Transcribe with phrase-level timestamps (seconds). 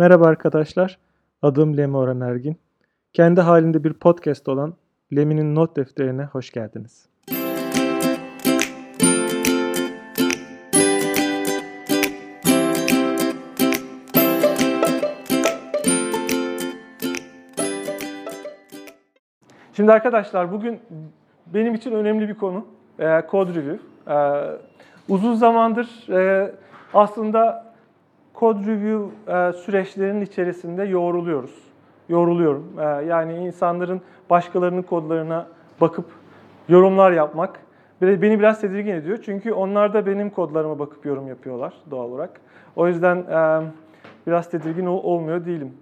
[0.00, 0.98] Merhaba arkadaşlar,
[1.42, 2.56] adım Lemi Orhan Ergin.
[3.12, 4.74] Kendi halinde bir podcast olan
[5.16, 7.08] Lemi'nin not defterine hoş geldiniz.
[19.72, 20.80] Şimdi arkadaşlar bugün
[21.46, 22.66] benim için önemli bir konu.
[22.98, 23.78] E, code review.
[24.08, 24.16] E,
[25.08, 26.52] uzun zamandır e,
[26.94, 27.67] aslında
[28.38, 31.54] code review e, süreçlerinin içerisinde yoğruluyoruz.
[32.08, 32.72] Yoruluyorum.
[32.78, 35.46] E, yani insanların başkalarının kodlarına
[35.80, 36.06] bakıp
[36.68, 37.60] yorumlar yapmak
[38.02, 39.18] beni biraz tedirgin ediyor.
[39.24, 42.40] Çünkü onlar da benim kodlarıma bakıp yorum yapıyorlar doğal olarak.
[42.76, 43.60] O yüzden e,
[44.26, 45.72] biraz tedirgin olmuyor değilim.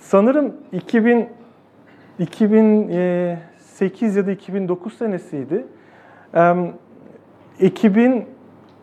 [0.00, 1.28] Sanırım 2000
[2.18, 5.66] 2008 ya da 2009 senesiydi.
[7.60, 8.33] Ekibin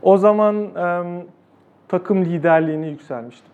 [0.01, 0.67] o zaman
[1.87, 3.51] takım liderliğini yükselmiştim.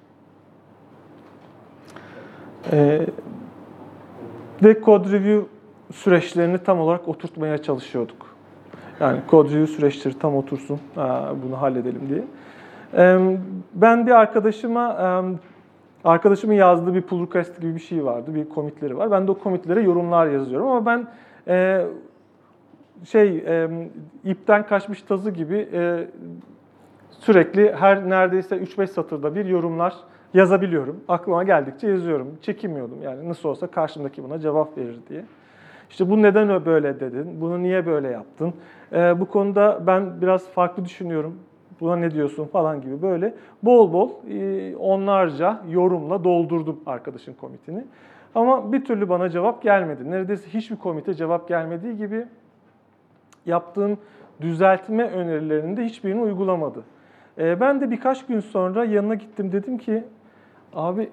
[4.63, 5.45] Ve code review
[5.93, 8.35] süreçlerini tam olarak oturtmaya çalışıyorduk.
[8.99, 10.79] Yani code review süreçleri tam otursun,
[11.43, 12.23] bunu halledelim diye.
[13.73, 14.95] Ben bir arkadaşıma
[16.07, 18.35] Arkadaşımın yazdığı bir pull request gibi bir şey vardı.
[18.35, 19.11] Bir komitleri var.
[19.11, 21.07] Ben de o komitlere yorumlar yazıyorum ama ben
[21.47, 21.85] e,
[23.05, 23.69] şey e,
[24.23, 26.07] ipten kaçmış tazı gibi e,
[27.09, 29.95] sürekli her neredeyse 3-5 satırda bir yorumlar
[30.33, 30.99] yazabiliyorum.
[31.07, 32.37] Aklıma geldikçe yazıyorum.
[32.41, 35.25] Çekinmiyordum yani nasıl olsa karşımdaki buna cevap verir diye.
[35.89, 38.53] İşte bu neden böyle dedin, bunu niye böyle yaptın?
[38.93, 41.39] E, bu konuda ben biraz farklı düşünüyorum
[41.81, 47.83] buna ne diyorsun falan gibi böyle bol bol e, onlarca yorumla doldurdum arkadaşın komitini.
[48.35, 50.11] Ama bir türlü bana cevap gelmedi.
[50.11, 52.25] Neredeyse hiçbir komite cevap gelmediği gibi
[53.47, 53.97] yaptığım
[54.41, 56.83] düzeltme önerilerinde hiçbirini uygulamadı.
[57.37, 60.03] E, ben de birkaç gün sonra yanına gittim dedim ki
[60.73, 61.09] abi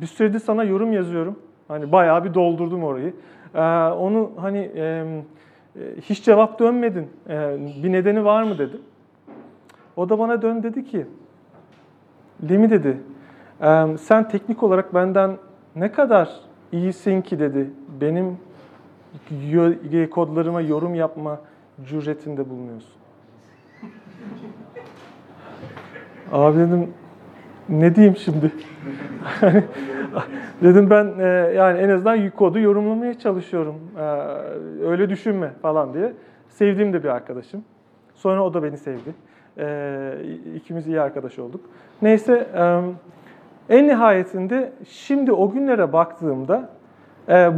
[0.00, 1.38] bir süredir sana yorum yazıyorum.
[1.68, 3.14] Hani bayağı bir doldurdum orayı.
[3.54, 3.60] E,
[3.92, 4.70] onu hani
[6.00, 7.08] hiç cevap dönmedin.
[7.82, 8.80] Bir nedeni var mı dedim.
[9.96, 11.06] O da bana dön dedi ki,
[12.50, 13.00] Lemi dedi,
[13.98, 15.36] sen teknik olarak benden
[15.76, 16.28] ne kadar
[16.72, 17.70] iyisin ki dedi.
[18.00, 18.38] Benim
[20.10, 21.40] kodlarıma yorum yapma
[21.86, 22.94] cüretinde bulunuyorsun.
[26.32, 26.88] Abi dedim
[27.68, 28.52] ne diyeyim şimdi?
[30.62, 31.24] dedim ben e,
[31.56, 33.74] yani en azından kodu yorumlamaya çalışıyorum.
[33.98, 34.02] E,
[34.86, 36.12] öyle düşünme falan diye.
[36.48, 37.64] Sevdiğim de bir arkadaşım.
[38.14, 39.14] Sonra o da beni sevdi.
[39.58, 40.16] E,
[40.54, 41.60] ikimiz iyi arkadaş olduk.
[42.02, 42.48] Neyse
[43.68, 46.68] en nihayetinde şimdi o günlere baktığımda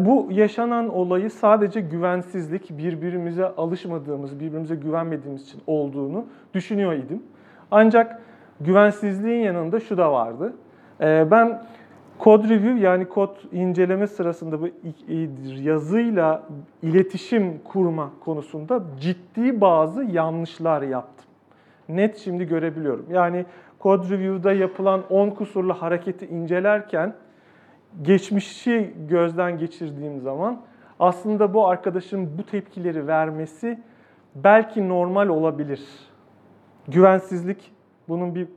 [0.06, 7.22] bu yaşanan olayı sadece güvensizlik, birbirimize alışmadığımız, birbirimize güvenmediğimiz için olduğunu düşünüyor idim.
[7.70, 8.22] Ancak
[8.60, 10.52] güvensizliğin yanında şu da vardı.
[11.00, 11.62] Ben
[12.20, 14.68] Code review yani kod inceleme sırasında bu
[15.62, 16.42] yazıyla
[16.82, 21.26] iletişim kurma konusunda ciddi bazı yanlışlar yaptım
[21.88, 23.06] net şimdi görebiliyorum.
[23.10, 23.44] Yani
[23.80, 27.14] Code Review'da yapılan 10 kusurlu hareketi incelerken
[28.02, 30.60] geçmişi gözden geçirdiğim zaman
[31.00, 33.80] aslında bu arkadaşın bu tepkileri vermesi
[34.34, 35.80] belki normal olabilir.
[36.88, 37.72] Güvensizlik
[38.08, 38.48] bunun bir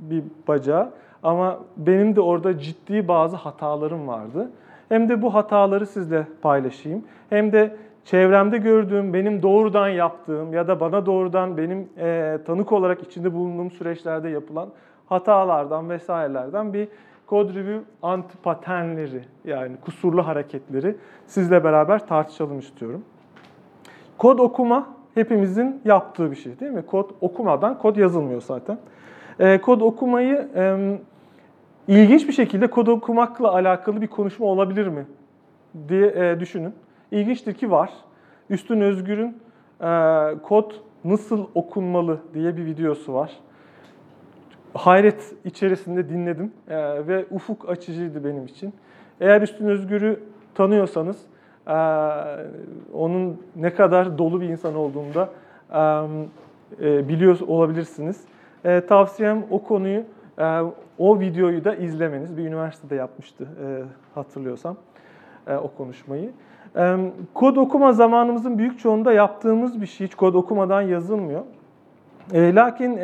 [0.00, 0.90] bir bacağı
[1.22, 4.50] ama benim de orada ciddi bazı hatalarım vardı.
[4.88, 7.04] Hem de bu hataları sizle paylaşayım.
[7.30, 13.02] Hem de çevremde gördüğüm, benim doğrudan yaptığım ya da bana doğrudan benim e, tanık olarak
[13.02, 14.68] içinde bulunduğum süreçlerde yapılan
[15.06, 16.88] hatalardan vesairelerden bir
[17.32, 23.04] code review anti paternleri yani kusurlu hareketleri sizle beraber tartışalım istiyorum.
[24.18, 26.86] Kod okuma hepimizin yaptığı bir şey değil mi?
[26.86, 28.78] Kod okumadan kod yazılmıyor zaten.
[29.38, 30.96] E, kod okumayı e,
[31.88, 35.06] ilginç bir şekilde kod okumakla alakalı bir konuşma olabilir mi
[35.88, 36.74] diye e, düşünün.
[37.10, 37.90] İlginçtir ki var.
[38.50, 39.36] Üstün Özgür'ün
[39.80, 39.88] e,
[40.42, 40.72] kod
[41.04, 43.32] nasıl okunmalı diye bir videosu var.
[44.74, 48.74] Hayret içerisinde dinledim e, ve ufuk açıcıydı benim için.
[49.20, 50.20] Eğer Üstün Özgür'ü
[50.54, 51.16] tanıyorsanız
[51.68, 51.72] e,
[52.92, 55.28] onun ne kadar dolu bir insan olduğunu da
[56.82, 58.24] e, biliyor olabilirsiniz.
[58.64, 60.02] E, tavsiyem o konuyu,
[60.98, 62.36] o videoyu da izlemeniz.
[62.36, 63.48] Bir üniversitede yapmıştı
[64.14, 64.76] hatırlıyorsam
[65.62, 66.30] o konuşmayı.
[67.34, 70.06] Kod okuma zamanımızın büyük çoğunda yaptığımız bir şey.
[70.06, 71.42] Hiç kod okumadan yazılmıyor.
[72.34, 72.98] Lakin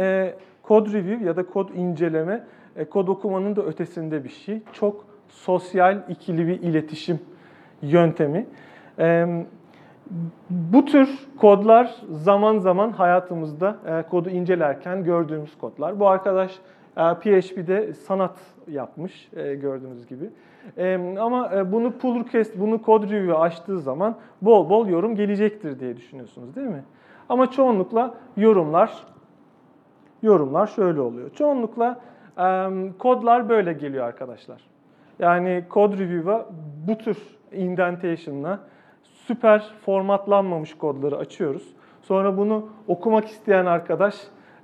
[0.69, 2.45] kod review ya da kod inceleme
[2.77, 4.63] e, kod okumanın da ötesinde bir şey.
[4.73, 7.21] Çok sosyal ikili bir iletişim
[7.83, 8.47] yöntemi.
[10.51, 13.77] Bu tür kodlar zaman zaman hayatımızda
[14.11, 16.01] kodu incelerken gördüğümüz kodlar.
[16.01, 16.59] Bu arkadaş
[16.99, 18.37] E, PHP'de sanat
[18.69, 20.31] yapmış e, gördüğünüz gibi.
[20.77, 25.81] E, Ama e, bunu pull request, bunu code review açtığı zaman bol bol yorum gelecektir
[25.81, 26.85] diye düşünüyorsunuz değil mi?
[27.29, 29.07] Ama çoğunlukla yorumlar
[30.23, 31.31] yorumlar şöyle oluyor.
[31.31, 32.01] Çoğunlukla
[32.39, 32.69] e,
[32.99, 34.61] kodlar böyle geliyor arkadaşlar.
[35.19, 36.47] Yani code review'a
[36.89, 37.17] bu tür
[37.53, 38.59] indentation'la
[39.03, 41.75] süper formatlanmamış kodları açıyoruz.
[42.03, 44.15] Sonra bunu okumak isteyen arkadaş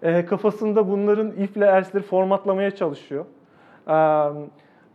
[0.03, 3.25] e, kafasında bunların if'le else'leri formatlamaya çalışıyor.
[3.89, 3.97] E,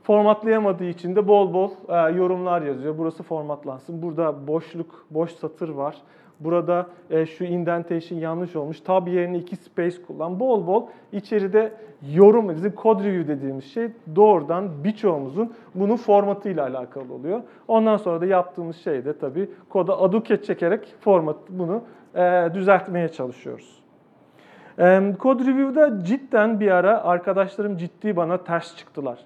[0.04, 2.98] formatlayamadığı için de bol bol e, yorumlar yazıyor.
[2.98, 4.02] Burası formatlansın.
[4.02, 5.96] Burada boşluk, boş satır var.
[6.40, 8.82] Burada e, şu indentation yanlış olmuş.
[8.82, 10.40] Tab yerine iki space kullan.
[10.40, 11.74] Bol bol içeride
[12.14, 17.42] yorum, bizim code review dediğimiz şey doğrudan birçoğumuzun bunun formatıyla alakalı oluyor.
[17.68, 21.82] Ondan sonra da yaptığımız şey de tabii koda aduket çekerek format bunu
[22.16, 23.80] e, düzeltmeye çalışıyoruz.
[24.80, 29.20] E, Code Review'da cidden bir ara arkadaşlarım ciddi bana ters çıktılar.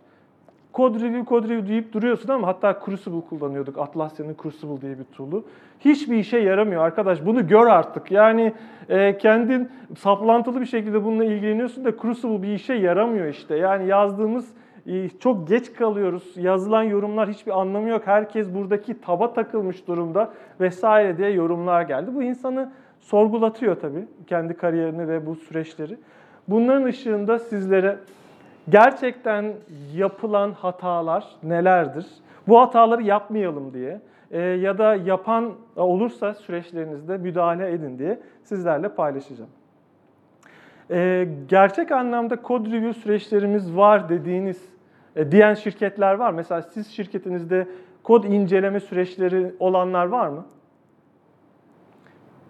[0.73, 3.77] Code Review, Code Review deyip duruyorsun ama hatta Crucible kullanıyorduk.
[3.77, 5.45] Atlassian'ın Crucible diye bir tool'u.
[5.79, 7.25] Hiçbir işe yaramıyor arkadaş.
[7.25, 8.11] Bunu gör artık.
[8.11, 8.53] Yani
[8.89, 13.55] e, kendin saplantılı bir şekilde bununla ilgileniyorsun da Crucible bir işe yaramıyor işte.
[13.55, 14.53] Yani yazdığımız
[14.87, 16.37] e, çok geç kalıyoruz.
[16.37, 18.01] Yazılan yorumlar hiçbir anlamı yok.
[18.05, 22.11] Herkes buradaki taba takılmış durumda vesaire diye yorumlar geldi.
[22.15, 25.97] Bu insanı sorgulatıyor tabii kendi kariyerini ve bu süreçleri.
[26.47, 27.97] Bunların ışığında sizlere
[28.69, 29.54] gerçekten
[29.94, 32.06] yapılan hatalar nelerdir?
[32.48, 34.01] Bu hataları yapmayalım diye
[34.31, 39.50] e, ya da yapan olursa süreçlerinizde müdahale edin diye sizlerle paylaşacağım.
[40.92, 44.74] E, gerçek anlamda kod review süreçlerimiz var dediğiniz
[45.15, 46.31] e, diyen şirketler var.
[46.31, 47.68] Mesela siz şirketinizde
[48.04, 50.45] kod inceleme süreçleri olanlar var mı?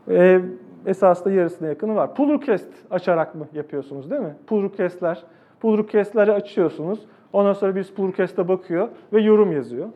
[0.10, 0.42] E,
[0.86, 2.16] esasında yarısına yakını var.
[2.16, 4.36] Pull request açarak mı yapıyorsunuz değil mi?
[4.48, 5.24] Pull request'ler
[5.64, 7.00] pull request'leri açıyorsunuz.
[7.34, 9.90] Ondan sonra bir pull request'e bakıyor ve yorum yazıyor.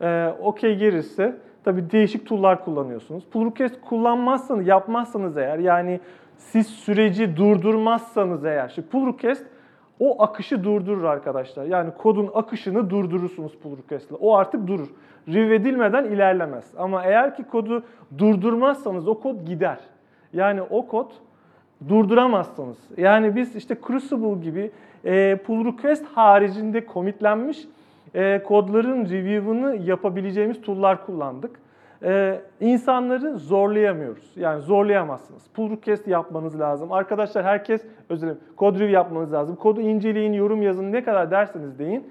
[0.00, 3.24] Ee, OK gelirse tabii değişik tool'lar kullanıyorsunuz.
[3.30, 6.00] Pull request kullanmazsanız, yapmazsanız eğer yani
[6.36, 9.46] siz süreci durdurmazsanız eğer, şimdi pull request
[9.98, 11.64] o akışı durdurur arkadaşlar.
[11.64, 14.12] Yani kodun akışını durdurursunuz pull request.
[14.20, 14.88] O artık durur.
[15.28, 16.74] Review edilmeden ilerlemez.
[16.78, 17.82] Ama eğer ki kodu
[18.18, 19.78] durdurmazsanız o kod gider.
[20.32, 21.10] Yani o kod
[21.88, 22.78] durduramazsınız.
[22.96, 24.70] Yani biz işte Crucible gibi
[25.04, 27.58] e, pull request haricinde commitlenmiş
[28.14, 31.60] e, kodların review'ını yapabileceğimiz tool'lar kullandık.
[32.02, 34.32] E, insanları zorlayamıyoruz.
[34.36, 35.48] Yani zorlayamazsınız.
[35.54, 36.92] Pull request yapmanız lazım.
[36.92, 38.40] Arkadaşlar herkes özür dilerim.
[38.56, 39.56] Kod review yapmanız lazım.
[39.56, 42.10] Kodu inceleyin, yorum yazın ne kadar derseniz deyin.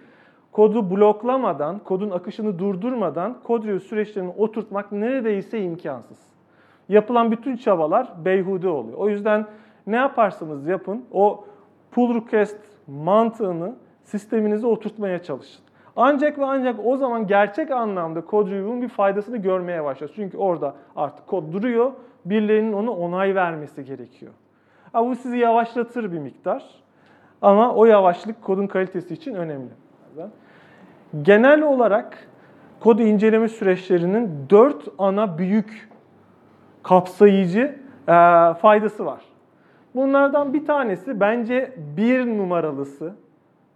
[0.52, 6.18] Kodu bloklamadan, kodun akışını durdurmadan kod review süreçlerini oturtmak neredeyse imkansız.
[6.90, 8.98] Yapılan bütün çabalar beyhude oluyor.
[8.98, 9.46] O yüzden
[9.88, 11.46] ne yaparsanız yapın o
[11.92, 12.58] pull request
[12.90, 15.62] mantığını sisteminize oturtmaya çalışın.
[15.96, 20.16] Ancak ve ancak o zaman gerçek anlamda code review'un bir faydasını görmeye başlıyoruz.
[20.16, 21.92] Çünkü orada artık kod duruyor,
[22.26, 24.32] birilerinin onu onay vermesi gerekiyor.
[24.94, 26.64] Ha, bu sizi yavaşlatır bir miktar
[27.42, 29.70] ama o yavaşlık kodun kalitesi için önemli.
[31.22, 32.28] Genel olarak
[32.80, 35.90] kod inceleme süreçlerinin dört ana büyük
[36.84, 37.76] kapsayıcı
[38.08, 38.14] e,
[38.54, 39.22] faydası var.
[39.96, 43.14] Bunlardan bir tanesi bence bir numaralısı,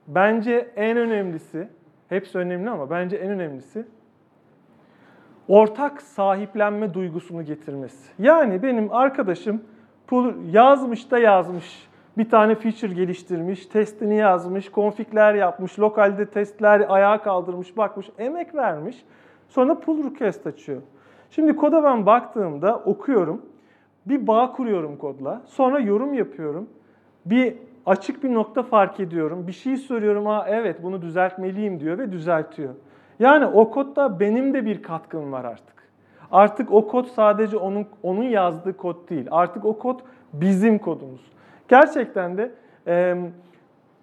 [0.08, 1.68] bence en önemlisi,
[2.10, 3.86] hepsi önemli ama bence en önemlisi
[5.48, 8.12] ortak sahiplenme duygusunu getirmesi.
[8.20, 9.62] Yani benim arkadaşım
[10.52, 17.78] yazmış da yazmış, bir tane feature geliştirmiş, testini yazmış, konfigler yapmış, lokalde testler ayağa kaldırmış,
[17.78, 19.06] bakmış, emek vermiş.
[19.50, 20.82] Sonra pull request açıyor.
[21.32, 23.42] Şimdi koda ben baktığımda okuyorum
[24.06, 25.42] bir bağ kuruyorum kodla.
[25.46, 26.70] Sonra yorum yapıyorum.
[27.26, 27.56] Bir
[27.86, 29.48] açık bir nokta fark ediyorum.
[29.48, 30.26] Bir şey soruyorum.
[30.26, 32.74] Ha evet bunu düzeltmeliyim diyor ve düzeltiyor.
[33.20, 35.74] Yani o kodda benim de bir katkım var artık.
[36.32, 39.28] Artık o kod sadece onun onun yazdığı kod değil.
[39.32, 40.00] Artık o kod
[40.34, 41.32] bizim kodumuz.
[41.68, 42.52] Gerçekten de
[42.88, 43.16] e,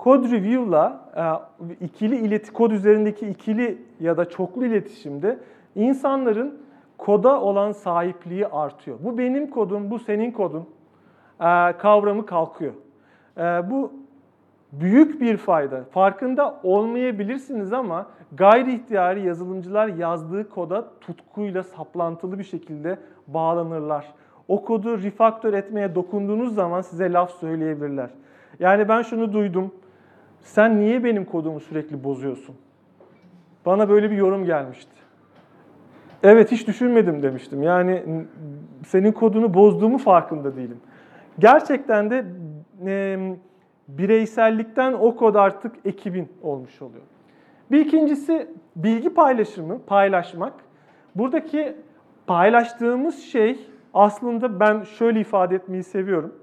[0.00, 5.38] Code Review'la e, ikili ileti kod üzerindeki ikili ya da çoklu iletişimde
[5.74, 6.58] insanların
[7.00, 8.98] koda olan sahipliği artıyor.
[9.00, 10.66] Bu benim kodum, bu senin kodun
[11.40, 12.72] e, kavramı kalkıyor.
[13.38, 13.40] E,
[13.70, 13.92] bu
[14.72, 15.84] büyük bir fayda.
[15.84, 24.14] Farkında olmayabilirsiniz ama gayri ihtiyari yazılımcılar yazdığı koda tutkuyla saplantılı bir şekilde bağlanırlar.
[24.48, 28.10] O kodu refaktör etmeye dokunduğunuz zaman size laf söyleyebilirler.
[28.58, 29.74] Yani ben şunu duydum.
[30.40, 32.54] Sen niye benim kodumu sürekli bozuyorsun?
[33.66, 34.99] Bana böyle bir yorum gelmişti.
[36.22, 37.62] Evet hiç düşünmedim demiştim.
[37.62, 38.02] Yani
[38.86, 40.80] senin kodunu bozduğumu farkında değilim.
[41.38, 42.24] Gerçekten de
[42.86, 43.18] e,
[43.88, 47.02] bireysellikten o kod artık ekibin olmuş oluyor.
[47.70, 50.52] Bir ikincisi bilgi paylaşımı, paylaşmak.
[51.14, 51.76] Buradaki
[52.26, 56.34] paylaştığımız şey aslında ben şöyle ifade etmeyi seviyorum.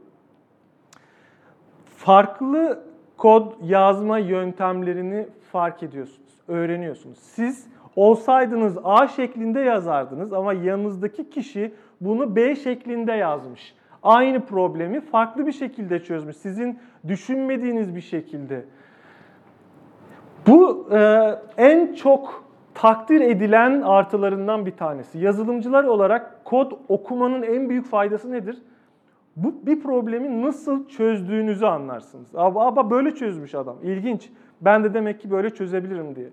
[1.85, 2.83] Farklı
[3.17, 7.17] kod yazma yöntemlerini fark ediyorsunuz, öğreniyorsunuz.
[7.19, 7.67] Siz
[7.97, 13.75] olsaydınız A şeklinde yazardınız ama yanınızdaki kişi bunu B şeklinde yazmış.
[14.03, 16.37] Aynı problemi farklı bir şekilde çözmüş.
[16.37, 18.65] Sizin düşünmediğiniz bir şekilde.
[20.47, 25.19] Bu e, en çok takdir edilen artılarından bir tanesi.
[25.19, 28.57] Yazılımcılar olarak kod okumanın en büyük faydası nedir?
[29.35, 32.35] Bu bir problemi nasıl çözdüğünüzü anlarsınız.
[32.35, 33.75] Aba böyle çözmüş adam.
[33.83, 34.29] İlginç.
[34.61, 36.29] Ben de demek ki böyle çözebilirim diye.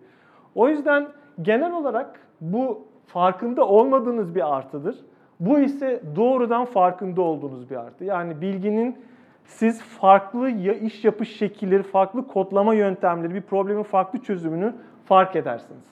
[0.55, 1.07] O yüzden
[1.43, 4.97] genel olarak bu farkında olmadığınız bir artıdır.
[5.41, 8.05] Bu ise doğrudan farkında olduğunuz bir artı.
[8.05, 8.99] Yani bilginin
[9.45, 14.75] siz farklı ya iş yapış şekilleri, farklı kodlama yöntemleri, bir problemin farklı çözümünü
[15.05, 15.85] fark edersiniz.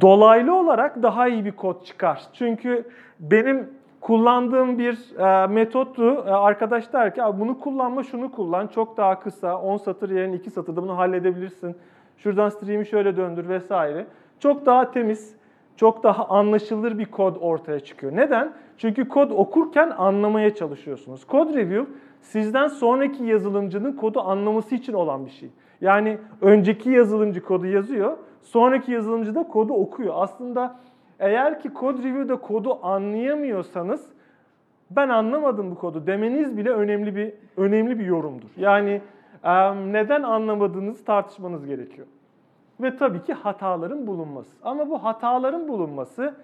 [0.00, 2.22] Dolaylı olarak daha iyi bir kod çıkar.
[2.32, 2.84] Çünkü
[3.20, 3.70] benim
[4.00, 6.24] kullandığım bir e, metottu.
[6.26, 10.50] E, arkadaş der ki bunu kullanma şunu kullan çok daha kısa 10 satır yerine 2
[10.50, 11.76] satırda bunu halledebilirsin.
[12.18, 14.06] Şuradan stream'i şöyle döndür vesaire.
[14.44, 15.36] Çok daha temiz,
[15.76, 18.16] çok daha anlaşılır bir kod ortaya çıkıyor.
[18.16, 18.52] Neden?
[18.78, 21.24] Çünkü kod okurken anlamaya çalışıyorsunuz.
[21.26, 25.50] Kod review sizden sonraki yazılımcının kodu anlaması için olan bir şey.
[25.80, 30.14] Yani önceki yazılımcı kodu yazıyor, sonraki yazılımcı da kodu okuyor.
[30.16, 30.76] Aslında
[31.18, 34.06] eğer ki kod review'da kodu anlayamıyorsanız
[34.90, 38.50] ben anlamadım bu kodu demeniz bile önemli bir önemli bir yorumdur.
[38.56, 39.00] Yani
[39.92, 42.06] neden anlamadığınızı tartışmanız gerekiyor.
[42.80, 44.56] Ve tabii ki hataların bulunması.
[44.62, 46.34] Ama bu hataların bulunması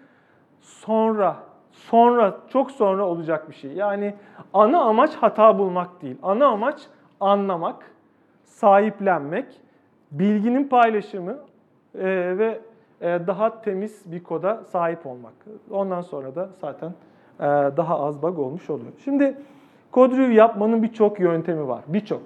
[0.61, 1.37] sonra,
[1.73, 3.73] sonra, çok sonra olacak bir şey.
[3.73, 4.15] Yani
[4.55, 6.17] ana amaç hata bulmak değil.
[6.23, 6.81] Ana amaç
[7.21, 7.91] anlamak,
[8.45, 9.61] sahiplenmek,
[10.13, 11.39] bilginin paylaşımı
[11.95, 12.61] e, ve
[13.01, 15.33] e, daha temiz bir koda sahip olmak.
[15.71, 16.89] Ondan sonra da zaten
[17.41, 17.43] e,
[17.77, 18.93] daha az bug olmuş oluyor.
[19.05, 19.35] Şimdi
[19.93, 21.81] code review yapmanın birçok yöntemi var.
[21.87, 22.23] Birçok.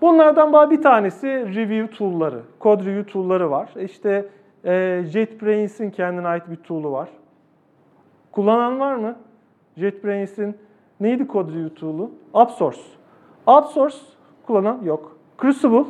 [0.00, 2.40] Bunlardan bir tanesi review tool'ları.
[2.60, 3.70] Code review tool'ları var.
[3.80, 4.28] İşte
[4.64, 7.08] e, JetBrains'in kendine ait bir tool'u var.
[8.32, 9.16] Kullanan var mı?
[9.76, 10.56] JetBrains'in
[11.00, 12.10] neydi code review tool'u?
[12.34, 12.80] AppSource.
[13.46, 13.96] AppSource
[14.46, 15.16] kullanan yok.
[15.40, 15.84] Crucible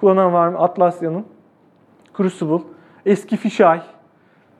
[0.00, 0.58] kullanan var mı?
[0.58, 1.24] Atlassian'ın.
[2.16, 2.62] Crucible.
[3.06, 3.82] Eski Fisheye.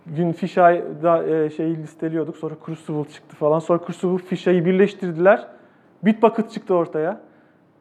[0.06, 2.36] Gün Fisheye'da e, şeyi listeliyorduk.
[2.36, 3.58] Sonra Crucible çıktı falan.
[3.58, 5.48] Sonra Crucible Fisheye'yi birleştirdiler.
[6.02, 7.20] Bitbucket çıktı ortaya.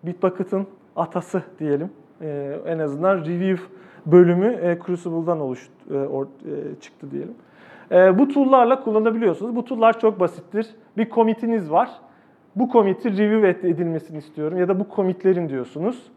[0.03, 1.89] Bitbucket'ın atası diyelim.
[2.21, 3.63] E, en azından review
[4.05, 7.35] bölümü e, Crucible'dan oluş, e, or, e, çıktı diyelim.
[7.91, 9.55] E, bu tool'larla kullanabiliyorsunuz.
[9.55, 10.75] Bu tool'lar çok basittir.
[10.97, 11.89] Bir commit'iniz var.
[12.55, 16.11] Bu commit'i review edilmesini istiyorum ya da bu commit'lerin diyorsunuz.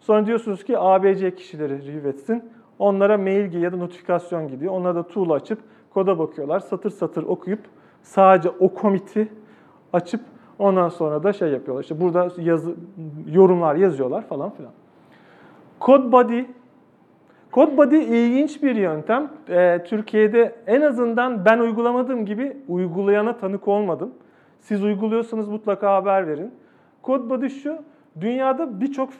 [0.00, 2.44] Sonra diyorsunuz ki ABC kişileri review etsin.
[2.78, 4.72] Onlara mail ya da notifikasyon gidiyor.
[4.74, 5.58] Onlar da tool'u açıp
[5.90, 6.60] koda bakıyorlar.
[6.60, 7.60] Satır satır okuyup
[8.02, 9.28] sadece o commit'i
[9.92, 10.20] açıp
[10.60, 11.82] ondan sonra da şey yapıyorlar.
[11.82, 12.74] İşte burada yazı,
[13.32, 14.72] yorumlar yazıyorlar falan filan.
[17.50, 19.30] Code Body ilginç bir yöntem.
[19.48, 24.10] Ee, Türkiye'de en azından ben uygulamadığım gibi uygulayana tanık olmadım.
[24.60, 26.54] Siz uyguluyorsanız mutlaka haber verin.
[27.04, 27.78] Code şu,
[28.20, 29.10] dünyada birçok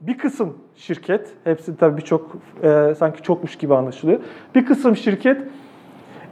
[0.00, 4.20] bir kısım şirket, hepsi tabii birçok e, sanki çokmuş gibi anlaşılıyor.
[4.54, 5.42] Bir kısım şirket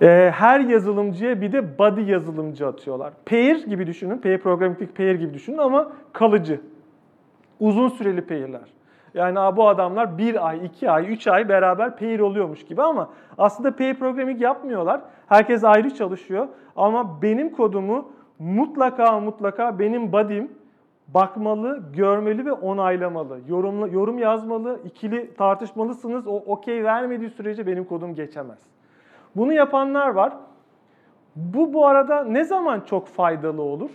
[0.02, 3.12] e, her yazılımcıya bir de body yazılımcı atıyorlar.
[3.26, 6.60] Pair gibi düşünün, pair programming pair gibi düşünün ama kalıcı.
[7.60, 8.76] Uzun süreli pair'ler.
[9.14, 13.76] Yani bu adamlar bir ay, iki ay, üç ay beraber pair oluyormuş gibi ama aslında
[13.76, 15.00] pair programming yapmıyorlar.
[15.26, 20.50] Herkes ayrı çalışıyor ama benim kodumu mutlaka mutlaka benim body'm
[21.08, 23.40] bakmalı, görmeli ve onaylamalı.
[23.48, 26.26] Yorumla, yorum yazmalı, ikili tartışmalısınız.
[26.26, 28.58] O okey vermediği sürece benim kodum geçemez.
[29.36, 30.32] Bunu yapanlar var.
[31.36, 33.90] Bu bu arada ne zaman çok faydalı olur?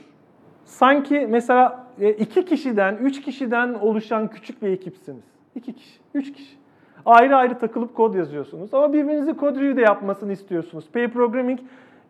[0.65, 5.23] Sanki mesela e, iki kişiden, üç kişiden oluşan küçük bir ekipsiniz.
[5.55, 6.57] İki kişi, üç kişi.
[7.05, 8.73] Ayrı ayrı takılıp kod yazıyorsunuz.
[8.73, 10.91] Ama birbirinizi kod review de yapmasını istiyorsunuz.
[10.91, 11.59] Pair programming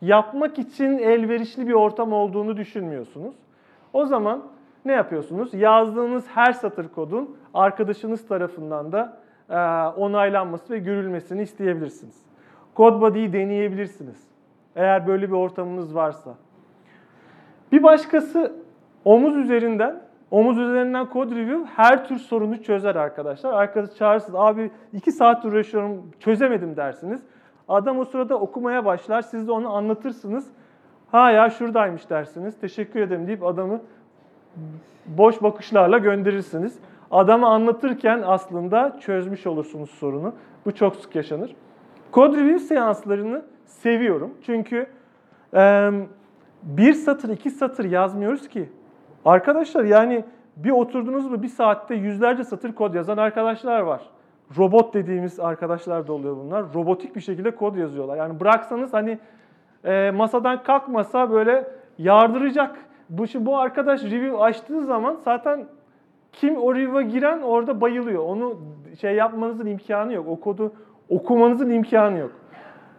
[0.02, 3.36] yapmak için elverişli bir ortam olduğunu düşünmüyorsunuz.
[3.94, 4.44] O zaman
[4.86, 5.54] ne yapıyorsunuz?
[5.54, 9.18] Yazdığınız her satır kodun arkadaşınız tarafından da
[9.50, 9.56] e,
[10.00, 12.31] onaylanması ve görülmesini isteyebilirsiniz.
[12.82, 14.28] CodeBuddy'yi deneyebilirsiniz.
[14.76, 16.36] Eğer böyle bir ortamınız varsa.
[17.72, 18.54] Bir başkası
[19.06, 23.54] omuz üzerinden, omuz üzerinden kod review her tür sorunu çözer arkadaşlar.
[23.54, 27.24] Arkadaş çağırırsınız, abi iki saat uğraşıyorum çözemedim dersiniz.
[27.68, 30.48] Adam o sırada okumaya başlar, siz de onu anlatırsınız.
[31.12, 33.82] Ha ya şuradaymış dersiniz, teşekkür ederim deyip adamı
[35.06, 36.80] boş bakışlarla gönderirsiniz.
[37.12, 40.34] Adamı anlatırken aslında çözmüş olursunuz sorunu.
[40.66, 41.56] Bu çok sık yaşanır.
[42.14, 44.34] Code review seanslarını seviyorum.
[44.46, 44.86] Çünkü
[45.54, 45.92] e,
[46.64, 48.70] bir satır, iki satır yazmıyoruz ki.
[49.26, 50.26] Arkadaşlar yani
[50.56, 54.02] bir oturdunuz mu bir saatte yüzlerce satır kod yazan arkadaşlar var.
[54.58, 56.74] Robot dediğimiz arkadaşlar da oluyor bunlar.
[56.74, 58.18] Robotik bir şekilde kod yazıyorlar.
[58.18, 59.20] Yani bıraksanız hani
[59.86, 62.76] e, masadan kalkmasa böyle yardıracak.
[63.10, 65.66] Bu, şimdi bu arkadaş review açtığı zaman zaten
[66.32, 68.24] kim o review'a giren orada bayılıyor.
[68.24, 68.58] Onu
[69.02, 70.28] şey yapmanızın imkanı yok.
[70.28, 70.74] O kodu
[71.12, 72.32] okumanızın imkanı yok.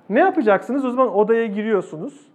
[0.08, 0.84] Ne yapacaksınız?
[0.84, 2.26] O zaman odaya giriyorsunuz.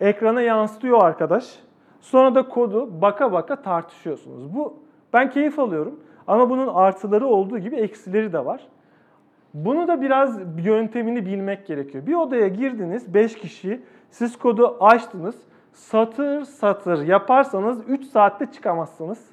[0.00, 1.58] Ekrana yansıtıyor arkadaş.
[2.00, 4.54] Sonra da kodu baka baka tartışıyorsunuz.
[4.54, 4.76] Bu
[5.12, 6.00] ben keyif alıyorum.
[6.26, 8.60] Ama bunun artıları olduğu gibi eksileri de var.
[9.54, 12.06] Bunu da biraz yöntemini bilmek gerekiyor.
[12.06, 15.34] Bir odaya girdiniz 5 kişi, siz kodu açtınız.
[15.72, 19.30] Satır satır yaparsanız 3 saatte çıkamazsınız.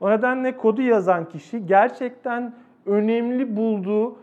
[0.00, 2.52] O nedenle kodu yazan kişi gerçekten
[2.86, 4.16] önemli bulduğu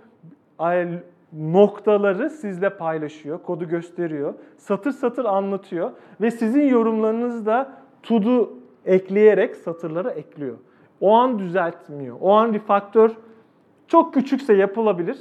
[1.33, 7.71] noktaları sizle paylaşıyor, kodu gösteriyor, satır satır anlatıyor ve sizin yorumlarınız da
[8.03, 8.49] to'do
[8.85, 10.57] ekleyerek satırlara ekliyor.
[11.01, 12.17] O an düzeltmiyor.
[12.21, 13.11] O an refaktör
[13.87, 15.17] çok küçükse yapılabilir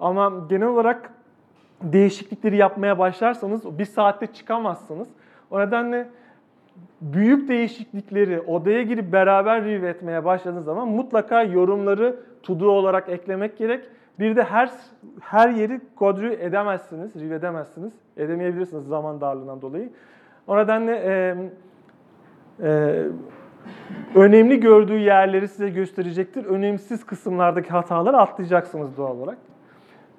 [0.00, 1.10] ama genel olarak
[1.82, 5.08] değişiklikleri yapmaya başlarsanız bir saatte çıkamazsınız.
[5.50, 6.08] O nedenle
[7.00, 13.84] büyük değişiklikleri odaya girip beraber review etmeye başladığınız zaman mutlaka yorumları to olarak eklemek gerek.
[14.18, 14.70] Bir de her
[15.20, 17.92] her yeri review edemezsiniz, review edemezsiniz.
[18.16, 19.90] Edemeyebilirsiniz zaman darlığından dolayı.
[20.46, 21.36] O nedenle e,
[22.62, 23.04] e,
[24.14, 26.44] önemli gördüğü yerleri size gösterecektir.
[26.44, 29.38] Önemsiz kısımlardaki hataları atlayacaksınız doğal olarak.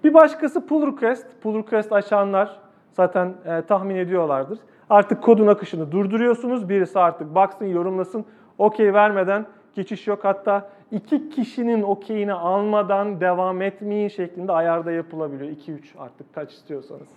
[0.03, 1.41] Bir başkası pull request.
[1.41, 2.59] Pull request açanlar
[2.91, 4.59] zaten e, tahmin ediyorlardır.
[4.89, 6.69] Artık kodun akışını durduruyorsunuz.
[6.69, 8.25] Birisi artık baksın, yorumlasın.
[8.57, 10.19] Okey vermeden geçiş yok.
[10.23, 15.51] Hatta iki kişinin okeyini almadan devam etmeyin şeklinde ayarda yapılabiliyor.
[15.51, 17.09] 2-3 artık kaç istiyorsanız.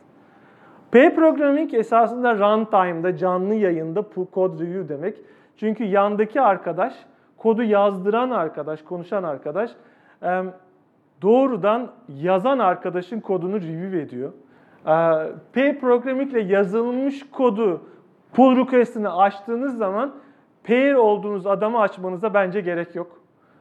[0.93, 4.05] Pair programming esasında runtime'da, canlı yayında
[4.35, 5.17] code review demek.
[5.57, 6.95] Çünkü yandaki arkadaş,
[7.37, 9.71] kodu yazdıran arkadaş, konuşan arkadaş
[11.23, 14.33] doğrudan yazan arkadaşın kodunu review ediyor.
[15.55, 17.81] Pair programming ile yazılmış kodu
[18.33, 20.15] pull request'ini açtığınız zaman
[20.65, 23.20] pair olduğunuz adamı açmanıza bence gerek yok.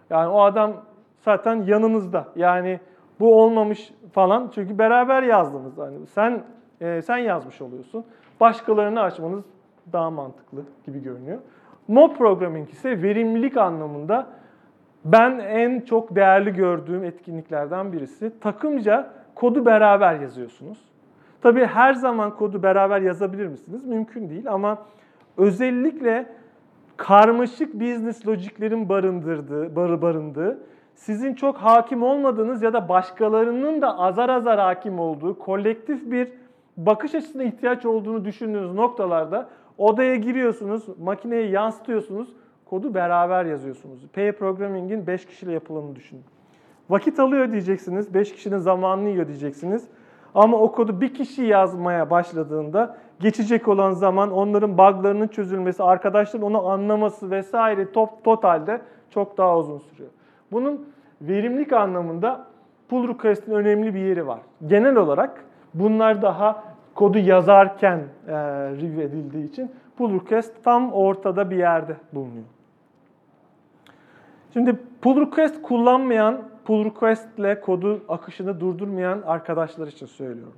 [0.09, 0.73] Yani o adam
[1.19, 2.27] zaten yanınızda.
[2.35, 2.79] Yani
[3.19, 5.77] bu olmamış falan çünkü beraber yazdınız.
[5.77, 6.43] Yani sen
[6.81, 8.05] e, sen yazmış oluyorsun.
[8.39, 9.45] Başkalarını açmanız
[9.93, 11.39] daha mantıklı gibi görünüyor.
[11.87, 14.27] Mob programming ise verimlilik anlamında
[15.05, 18.39] ben en çok değerli gördüğüm etkinliklerden birisi.
[18.39, 20.89] Takımca kodu beraber yazıyorsunuz.
[21.41, 23.85] Tabii her zaman kodu beraber yazabilir misiniz?
[23.85, 24.77] Mümkün değil ama
[25.37, 26.25] özellikle
[26.99, 30.59] karmaşık business logiklerin barındırdığı, barı barındığı,
[30.95, 36.27] sizin çok hakim olmadığınız ya da başkalarının da azar azar hakim olduğu kolektif bir
[36.77, 42.29] bakış açısına ihtiyaç olduğunu düşündüğünüz noktalarda odaya giriyorsunuz, makineye yansıtıyorsunuz,
[42.65, 44.07] kodu beraber yazıyorsunuz.
[44.13, 46.23] Pair programming'in 5 kişiyle yapılanını düşünün.
[46.89, 49.87] Vakit alıyor diyeceksiniz, 5 kişinin zamanını yiyor diyeceksiniz.
[50.35, 56.67] Ama o kodu bir kişi yazmaya başladığında geçecek olan zaman onların buglarının çözülmesi, arkadaşların onu
[56.67, 60.09] anlaması vesaire top, totalde çok daha uzun sürüyor.
[60.51, 60.89] Bunun
[61.21, 62.45] verimlilik anlamında
[62.89, 64.39] pull request'in önemli bir yeri var.
[64.67, 66.63] Genel olarak bunlar daha
[66.95, 68.33] kodu yazarken e,
[68.71, 72.45] review edildiği için pull request tam ortada bir yerde bulunuyor.
[74.53, 80.53] Şimdi pull request kullanmayan, pull request ile kodu akışını durdurmayan arkadaşlar için söylüyorum.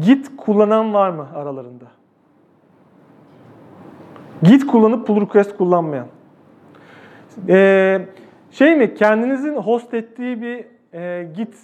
[0.00, 1.84] Git kullanan var mı aralarında?
[4.42, 6.06] Git kullanıp pull request kullanmayan.
[7.48, 8.06] Ee,
[8.50, 11.54] şey mi kendinizin host ettiği bir e, Git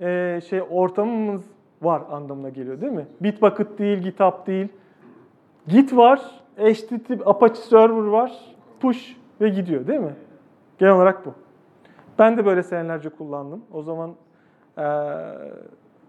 [0.00, 1.42] e, şey ortamımız
[1.82, 3.06] var anlamına geliyor değil mi?
[3.20, 4.68] Bitbucket değil, GitHub değil.
[5.66, 6.20] Git var,
[6.56, 8.32] HTTP, Apache Server var,
[8.80, 10.14] push ve gidiyor değil mi?
[10.78, 11.47] Genel olarak bu.
[12.18, 13.64] Ben de böyle senelerce kullandım.
[13.72, 14.14] O zaman
[14.78, 14.84] e,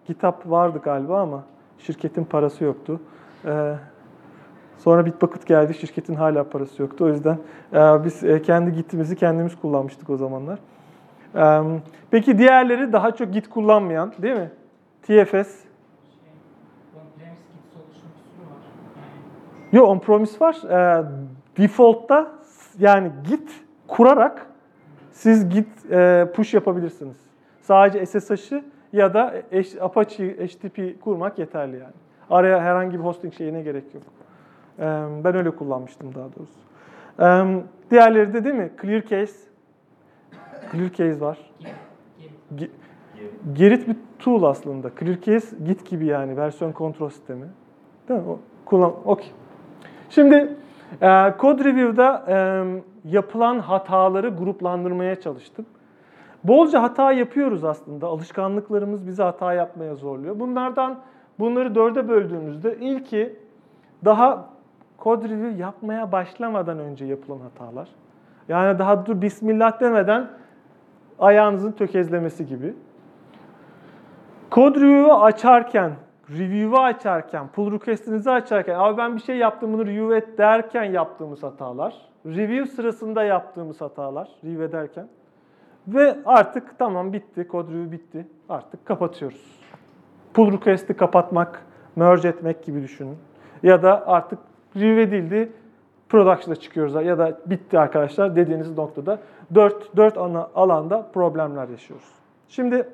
[0.06, 1.43] GitHub vardı galiba ama
[1.78, 3.00] şirketin parası yoktu.
[3.45, 3.76] E,
[4.78, 7.06] sonra Bitbucket geldi, şirketin hala parası yoktu.
[7.06, 7.38] O yüzden
[7.74, 10.60] e, biz e, kendi Git'imizi kendimiz kullanmıştık o zamanlar.
[11.36, 11.63] E,
[12.12, 14.52] peki diğerleri daha çok Git kullanmayan değil mi?
[15.02, 15.69] TFS.
[19.72, 20.56] Yok on-premise var.
[20.69, 21.06] E,
[21.58, 22.32] default'ta
[22.80, 23.52] yani Git
[23.88, 24.49] kurarak
[25.19, 27.17] siz Git e, push yapabilirsiniz.
[27.62, 29.34] Sadece SSH'ı ya da
[29.82, 31.93] Apache HTTP kurmak yeterli yani.
[32.29, 34.03] Araya herhangi bir hosting şeyine gerek yok.
[34.79, 34.84] E,
[35.23, 36.60] ben öyle kullanmıştım daha doğrusu.
[37.19, 38.71] Em, diğerleri de değil mi?
[38.82, 39.34] Clear case.
[40.71, 41.51] Clear case var.
[42.55, 42.69] Ge-
[43.53, 44.91] Gerit bir tool aslında.
[44.99, 47.45] Clear case git gibi yani versiyon kontrol sistemi.
[48.10, 48.25] Değil mi?
[48.29, 48.93] O, kullan.
[49.05, 49.32] Okey.
[50.10, 50.55] Şimdi
[51.02, 52.63] e, Code Review'da e,
[53.06, 55.65] yapılan hataları gruplandırmaya çalıştım.
[56.43, 58.08] Bolca hata yapıyoruz aslında.
[58.08, 60.39] Alışkanlıklarımız bizi hata yapmaya zorluyor.
[60.39, 60.99] Bunlardan
[61.39, 63.36] bunları dörde böldüğümüzde ilki
[64.06, 64.45] daha
[64.99, 67.89] Code Review yapmaya başlamadan önce yapılan hatalar.
[68.49, 70.28] Yani daha dur Bismillah demeden
[71.19, 72.73] ayağınızın tökezlemesi gibi.
[74.52, 75.91] Code Review'u açarken,
[76.38, 81.44] Review'u açarken, pull request'inizi açarken, abi ben bir şey yaptım bunu review et derken yaptığımız
[81.44, 81.94] hatalar.
[82.26, 85.08] Review sırasında yaptığımız hatalar, review ederken.
[85.88, 88.28] Ve artık tamam bitti, code review bitti.
[88.50, 89.60] Artık kapatıyoruz.
[90.34, 91.65] Pull request'i kapatmak,
[91.96, 93.18] merge etmek gibi düşünün.
[93.63, 94.39] Ya da artık
[94.76, 95.52] review edildi,
[96.10, 99.20] production'a çıkıyoruz ya da bitti arkadaşlar dediğiniz noktada
[99.56, 102.08] 4, 4 ana alanda problemler yaşıyoruz.
[102.48, 102.88] Şimdi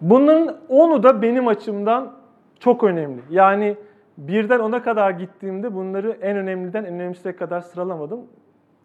[0.00, 2.12] bunların 10'u da benim açımdan
[2.60, 3.20] çok önemli.
[3.30, 3.76] Yani
[4.18, 8.20] birden 10'a kadar gittiğimde bunları en önemliden en önemlisine kadar sıralamadım.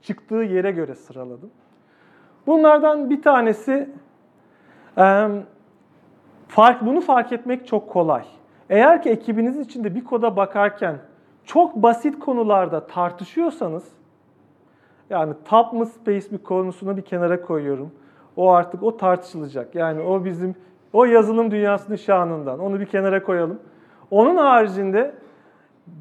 [0.01, 1.51] Çıktığı yere göre sıraladım.
[2.47, 3.89] Bunlardan bir tanesi
[6.47, 8.23] fark bunu fark etmek çok kolay.
[8.69, 10.97] Eğer ki ekibiniz içinde bir koda bakarken
[11.45, 13.83] çok basit konularda tartışıyorsanız
[15.09, 17.91] yani top mı space bir konusunu bir kenara koyuyorum.
[18.35, 19.75] O artık o tartışılacak.
[19.75, 20.55] Yani o bizim
[20.93, 22.59] o yazılım dünyasının şanından.
[22.59, 23.59] Onu bir kenara koyalım.
[24.11, 25.13] Onun haricinde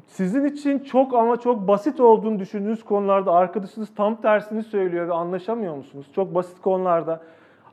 [0.07, 5.75] sizin için çok ama çok basit olduğunu düşündüğünüz konularda arkadaşınız tam tersini söylüyor ve anlaşamıyor
[5.75, 6.07] musunuz?
[6.15, 7.21] Çok basit konularda.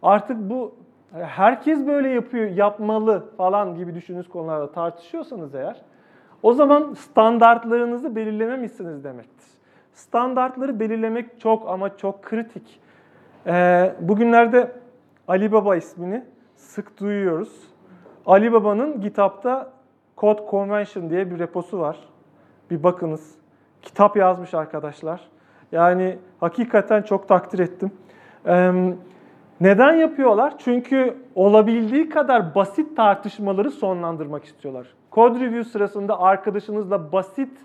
[0.03, 0.75] Artık bu
[1.13, 5.77] herkes böyle yapıyor, yapmalı falan gibi düşündüğünüz konularda tartışıyorsanız eğer
[6.43, 9.47] o zaman standartlarınızı belirlememişsiniz demektir.
[9.93, 12.81] Standartları belirlemek çok ama çok kritik.
[13.47, 14.73] Ee, bugünlerde
[15.29, 16.25] Ali Baba ismini
[16.61, 17.71] sık duyuyoruz.
[18.27, 19.71] Ali Baba'nın GitHub'da
[20.19, 21.97] Code Convention diye bir reposu var.
[22.71, 23.35] Bir bakınız.
[23.83, 25.21] Kitap yazmış arkadaşlar.
[25.73, 27.91] Yani hakikaten çok takdir ettim.
[28.47, 28.73] Ee,
[29.61, 30.55] neden yapıyorlar?
[30.59, 34.87] Çünkü olabildiği kadar basit tartışmaları sonlandırmak istiyorlar.
[35.13, 37.59] Code review sırasında arkadaşınızla basit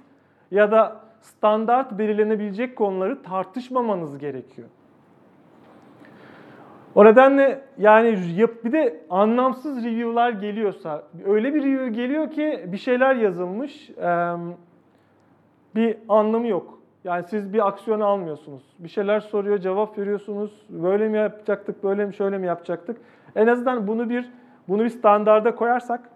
[0.52, 4.68] ya da standart belirlenebilecek konuları tartışmamanız gerekiyor.
[6.96, 12.78] O nedenle yani yap bir de anlamsız review'lar geliyorsa öyle bir review geliyor ki bir
[12.78, 13.90] şeyler yazılmış
[15.76, 16.80] bir anlamı yok.
[17.04, 18.64] Yani siz bir aksiyon almıyorsunuz.
[18.80, 20.66] Bir şeyler soruyor, cevap veriyorsunuz.
[20.70, 22.98] Böyle mi yapacaktık, böyle mi, şöyle mi yapacaktık?
[23.36, 24.32] En azından bunu bir
[24.68, 26.10] bunu bir standarda koyarsak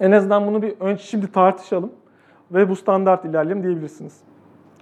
[0.00, 1.92] en azından bunu bir önce şimdi tartışalım
[2.50, 4.20] ve bu standart ilerleyelim diyebilirsiniz.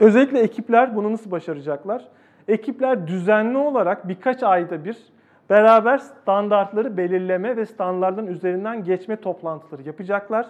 [0.01, 2.09] Özellikle ekipler bunu nasıl başaracaklar?
[2.49, 4.97] Ekipler düzenli olarak birkaç ayda bir
[5.51, 10.47] beraber standartları belirleme ve standartların üzerinden geçme toplantıları yapacaklar.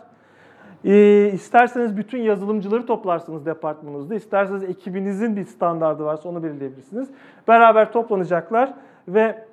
[0.84, 7.10] E, isterseniz bütün yazılımcıları toplarsınız departmanınızda, isterseniz ekibinizin bir standardı varsa onu belirleyebilirsiniz.
[7.48, 8.74] Beraber toplanacaklar
[9.08, 9.44] ve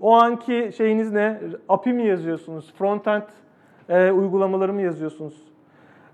[0.00, 1.40] o anki şeyiniz ne?
[1.68, 2.74] API mi yazıyorsunuz?
[2.78, 3.22] Frontend
[3.88, 5.42] e, uygulamaları mı yazıyorsunuz?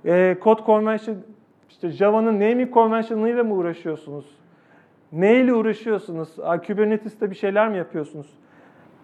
[0.05, 1.17] E, Code Convention,
[1.69, 4.38] işte Java'nın naming convention'ıyla mı uğraşıyorsunuz?
[5.13, 6.37] Neyle uğraşıyorsunuz?
[6.67, 8.27] Kubernetes'te bir şeyler mi yapıyorsunuz?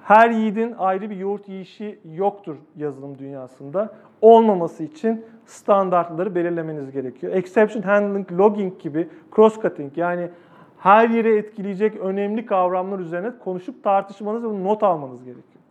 [0.05, 3.95] Her yiğidin ayrı bir yoğurt yiyişi yoktur yazılım dünyasında.
[4.21, 7.33] Olmaması için standartları belirlemeniz gerekiyor.
[7.33, 10.31] Exception handling, logging gibi cross-cutting yani
[10.79, 15.65] her yere etkileyecek önemli kavramlar üzerine konuşup tartışmanız ve not almanız gerekiyor.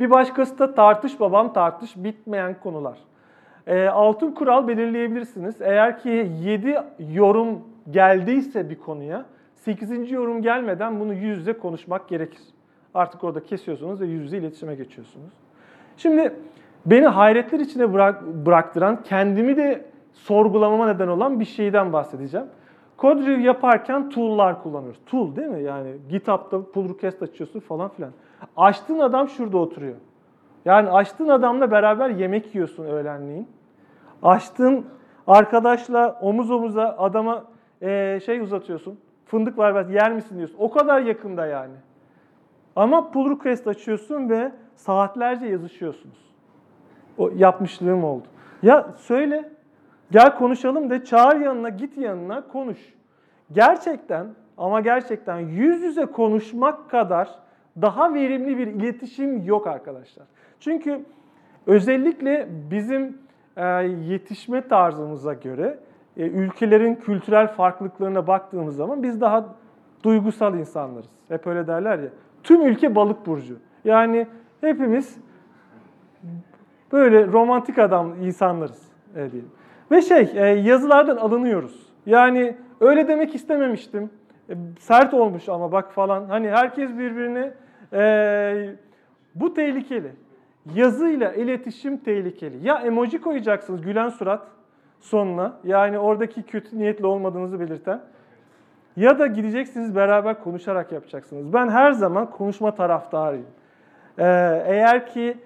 [0.00, 2.98] Bir başkası da tartış babam tartış bitmeyen konular.
[3.66, 5.60] E, altın kural belirleyebilirsiniz.
[5.60, 6.78] Eğer ki 7
[7.12, 10.10] yorum geldiyse bir konuya 8.
[10.12, 12.40] yorum gelmeden bunu yüz yüze konuşmak gerekir.
[12.94, 15.32] Artık orada kesiyorsunuz ve yüz yüze iletişime geçiyorsunuz.
[15.96, 16.34] Şimdi
[16.86, 22.46] beni hayretler içine bırak, bıraktıran, kendimi de sorgulamama neden olan bir şeyden bahsedeceğim.
[22.98, 25.00] Code review yaparken tool'lar kullanıyoruz.
[25.06, 25.62] Tool değil mi?
[25.62, 28.10] Yani GitHub'da pull request açıyorsun falan filan.
[28.56, 29.96] Açtığın adam şurada oturuyor.
[30.64, 33.48] Yani açtığın adamla beraber yemek yiyorsun öğlenleyin.
[34.22, 34.86] Açtığın
[35.26, 37.44] arkadaşla omuz omuza adama
[37.82, 38.98] e, şey uzatıyorsun.
[39.26, 40.56] Fındık var bak yer misin diyorsun.
[40.58, 41.74] O kadar yakında yani.
[42.76, 46.34] Ama pull request açıyorsun ve saatlerce yazışıyorsunuz.
[47.18, 48.24] O yapmışlığım oldu.
[48.62, 49.50] Ya söyle,
[50.10, 52.94] gel konuşalım de çağır yanına, git yanına konuş.
[53.52, 54.26] Gerçekten
[54.58, 57.28] ama gerçekten yüz yüze konuşmak kadar
[57.82, 60.26] daha verimli bir iletişim yok arkadaşlar.
[60.60, 61.04] Çünkü
[61.66, 63.18] özellikle bizim
[63.56, 65.78] e, yetişme tarzımıza göre
[66.16, 69.54] ülkelerin kültürel farklılıklarına baktığımız zaman biz daha
[70.02, 71.10] duygusal insanlarız.
[71.28, 72.08] Hep öyle derler ya.
[72.42, 73.56] Tüm ülke balık burcu.
[73.84, 74.26] Yani
[74.60, 75.18] hepimiz
[76.92, 78.82] böyle romantik adam insanlarız
[79.14, 79.50] diyelim.
[79.90, 81.86] Ve şey e, yazılardan alınıyoruz.
[82.06, 84.10] Yani öyle demek istememiştim.
[84.50, 86.24] E, sert olmuş ama bak falan.
[86.24, 87.52] Hani herkes birbirine
[87.92, 88.70] e,
[89.34, 90.12] bu tehlikeli.
[90.74, 92.66] Yazıyla iletişim tehlikeli.
[92.66, 94.46] Ya emoji koyacaksınız gülen surat
[95.00, 95.56] sonuna.
[95.64, 98.00] Yani oradaki kötü niyetli olmadığınızı belirten.
[98.96, 101.52] Ya da gideceksiniz beraber konuşarak yapacaksınız.
[101.52, 103.46] Ben her zaman konuşma taraftarıyım.
[104.18, 104.24] Ee,
[104.66, 105.38] eğer ki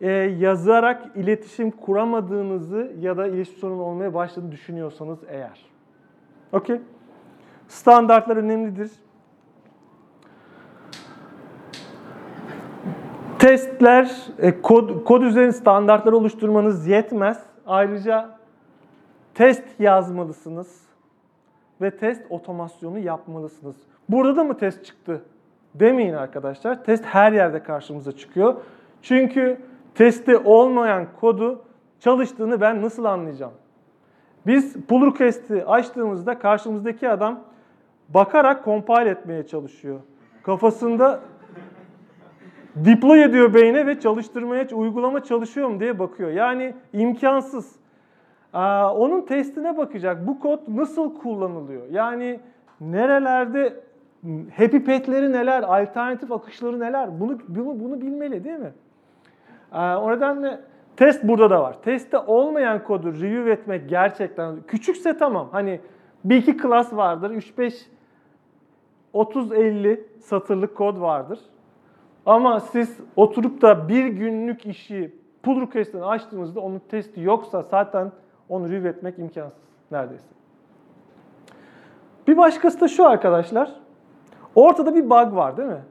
[0.00, 5.64] e, yazarak iletişim kuramadığınızı ya da ilişki sorunu olmaya başladığını düşünüyorsanız eğer.
[6.52, 6.80] Okey.
[7.68, 8.90] Standartlar önemlidir.
[13.38, 17.42] Testler, e, kod, kod üzerine standartlar oluşturmanız yetmez.
[17.66, 18.38] Ayrıca
[19.36, 20.82] test yazmalısınız
[21.80, 23.76] ve test otomasyonu yapmalısınız.
[24.08, 25.22] Burada da mı test çıktı?
[25.74, 26.84] Demeyin arkadaşlar.
[26.84, 28.54] Test her yerde karşımıza çıkıyor.
[29.02, 29.60] Çünkü
[29.94, 31.64] testi olmayan kodu
[32.00, 33.52] çalıştığını ben nasıl anlayacağım?
[34.46, 37.40] Biz pull request'i açtığımızda karşımızdaki adam
[38.08, 40.00] bakarak compile etmeye çalışıyor.
[40.42, 41.20] Kafasında
[42.76, 46.30] deploy ediyor beyne ve çalıştırmaya, uygulama çalışıyor mu diye bakıyor.
[46.30, 47.85] Yani imkansız.
[48.94, 50.26] Onun testine bakacak.
[50.26, 51.82] Bu kod nasıl kullanılıyor?
[51.90, 52.40] Yani
[52.80, 53.80] nerelerde
[54.56, 57.20] happy path'leri neler, alternatif akışları neler?
[57.20, 58.72] Bunu bunu bunu bilmeli değil mi?
[59.72, 60.60] O nedenle
[60.96, 61.82] test burada da var.
[61.82, 65.48] Testte olmayan kodu review etmek gerçekten küçükse tamam.
[65.52, 65.80] Hani
[66.24, 67.30] bir iki class vardır.
[67.30, 67.86] 3-5
[69.14, 71.38] 30-50 satırlık kod vardır.
[72.26, 78.12] Ama siz oturup da bir günlük işi pull request'ini açtığınızda onun testi yoksa zaten
[78.48, 79.58] onu review etmek imkansız
[79.90, 80.28] neredeyse.
[82.26, 83.72] Bir başkası da şu arkadaşlar.
[84.54, 85.82] Ortada bir bug var değil mi?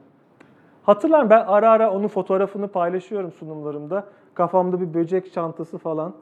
[0.82, 4.04] Hatırlar ben ara ara onun fotoğrafını paylaşıyorum sunumlarımda.
[4.34, 6.14] Kafamda bir böcek çantası falan.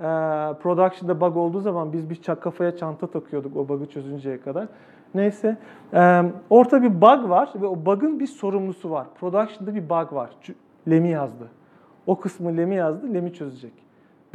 [0.00, 0.04] Ee,
[0.62, 4.68] production'da bug olduğu zaman biz bir kafaya çanta takıyorduk o bug'ı çözünceye kadar.
[5.14, 5.56] Neyse.
[5.94, 9.06] Ee, ortada bir bug var ve o bug'ın bir sorumlusu var.
[9.20, 10.30] Production'da bir bug var.
[10.88, 11.48] Lemi yazdı.
[12.06, 13.72] O kısmı Lemi yazdı, Lemi çözecek.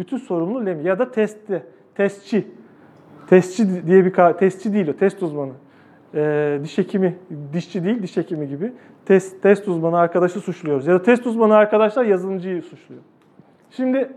[0.02, 1.64] Bütün sorumlu Lemi ya da testi,
[1.96, 2.48] testçi.
[3.28, 5.52] Testçi diye bir testçi değil o, test uzmanı.
[6.16, 7.18] Ee, diş hekimi,
[7.54, 8.74] dişçi değil, diş hekimi gibi.
[9.06, 10.88] Test, test uzmanı arkadaşı suçluyoruz.
[10.88, 13.02] Ya da test uzmanı arkadaşlar yazılımcıyı suçluyor.
[13.72, 14.12] Şimdi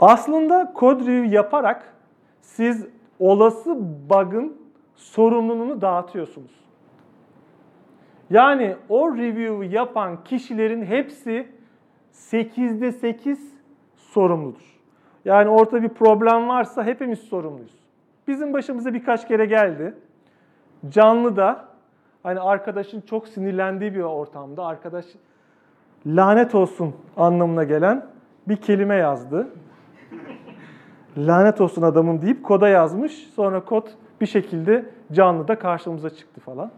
[0.00, 1.94] aslında code review yaparak
[2.40, 2.86] siz
[3.18, 3.76] olası
[4.10, 4.56] bug'ın
[4.94, 6.64] sorumluluğunu dağıtıyorsunuz.
[8.30, 11.46] Yani o review'u yapan kişilerin hepsi
[12.12, 13.57] 8'de 8
[14.12, 14.78] sorumludur.
[15.24, 17.78] Yani ortada bir problem varsa hepimiz sorumluyuz.
[18.28, 19.94] Bizim başımıza birkaç kere geldi.
[20.88, 21.64] Canlı da
[22.22, 25.04] hani arkadaşın çok sinirlendiği bir ortamda arkadaş
[26.06, 28.06] lanet olsun anlamına gelen
[28.48, 29.48] bir kelime yazdı.
[31.18, 33.12] lanet olsun adamım deyip koda yazmış.
[33.34, 33.86] Sonra kod
[34.20, 36.70] bir şekilde canlıda karşımıza çıktı falan.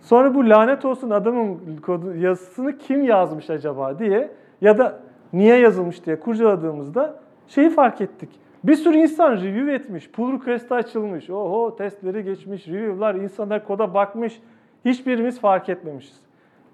[0.00, 5.05] Sonra bu lanet olsun adamın kodu, yazısını kim yazmış acaba diye ya da
[5.36, 8.30] niye yazılmış diye kurcaladığımızda şeyi fark ettik.
[8.64, 14.40] Bir sürü insan review etmiş, pull request açılmış, oho testleri geçmiş, review'lar, insanlar koda bakmış.
[14.84, 16.20] Hiçbirimiz fark etmemişiz.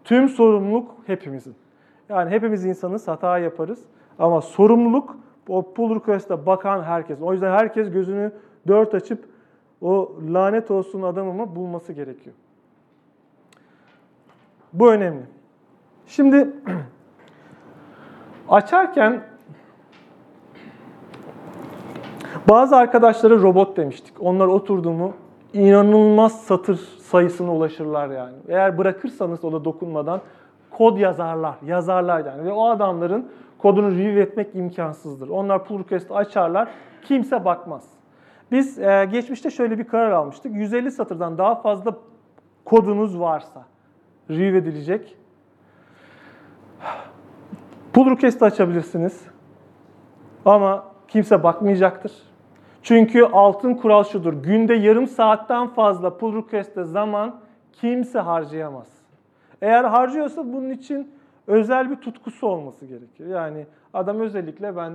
[0.05, 1.55] Tüm sorumluluk hepimizin.
[2.09, 3.85] Yani hepimiz insanız, hata yaparız.
[4.19, 5.17] Ama sorumluluk
[5.49, 7.23] o pull request'e bakan herkes.
[7.23, 8.33] O yüzden herkes gözünü
[8.69, 9.25] dört açıp
[9.81, 12.37] o lanet olsun adamımı bulması gerekiyor.
[14.73, 15.23] Bu önemli.
[16.07, 16.37] Şimdi
[18.49, 19.23] açarken
[22.49, 24.15] bazı arkadaşlara robot demiştik.
[24.21, 25.13] Onlar oturduğumu
[25.53, 28.35] inanılmaz satır sayısına ulaşırlar yani.
[28.49, 30.21] Eğer bırakırsanız o da dokunmadan
[30.71, 32.45] kod yazarlar, yazarlar yani.
[32.45, 35.29] Ve o adamların kodunu review etmek imkansızdır.
[35.29, 36.69] Onlar pull request açarlar,
[37.03, 37.85] kimse bakmaz.
[38.53, 40.55] Biz e, geçmişte şöyle bir karar almıştık.
[40.55, 41.97] 150 satırdan daha fazla
[42.65, 43.65] kodunuz varsa
[44.31, 45.17] review edilecek.
[47.93, 49.21] Pull request açabilirsiniz.
[50.45, 52.13] Ama kimse bakmayacaktır.
[52.83, 54.33] Çünkü altın kural şudur.
[54.33, 57.41] Günde yarım saatten fazla pull request'te zaman
[57.73, 58.89] kimse harcayamaz.
[59.63, 61.13] Eğer harcıyorsa bunun için
[61.47, 63.27] özel bir tutkusu olması gerekir.
[63.27, 64.93] Yani adam özellikle ben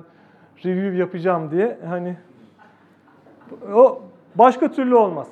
[0.66, 2.18] review yapacağım diye hani
[3.74, 4.02] o
[4.36, 5.28] başka türlü olmaz.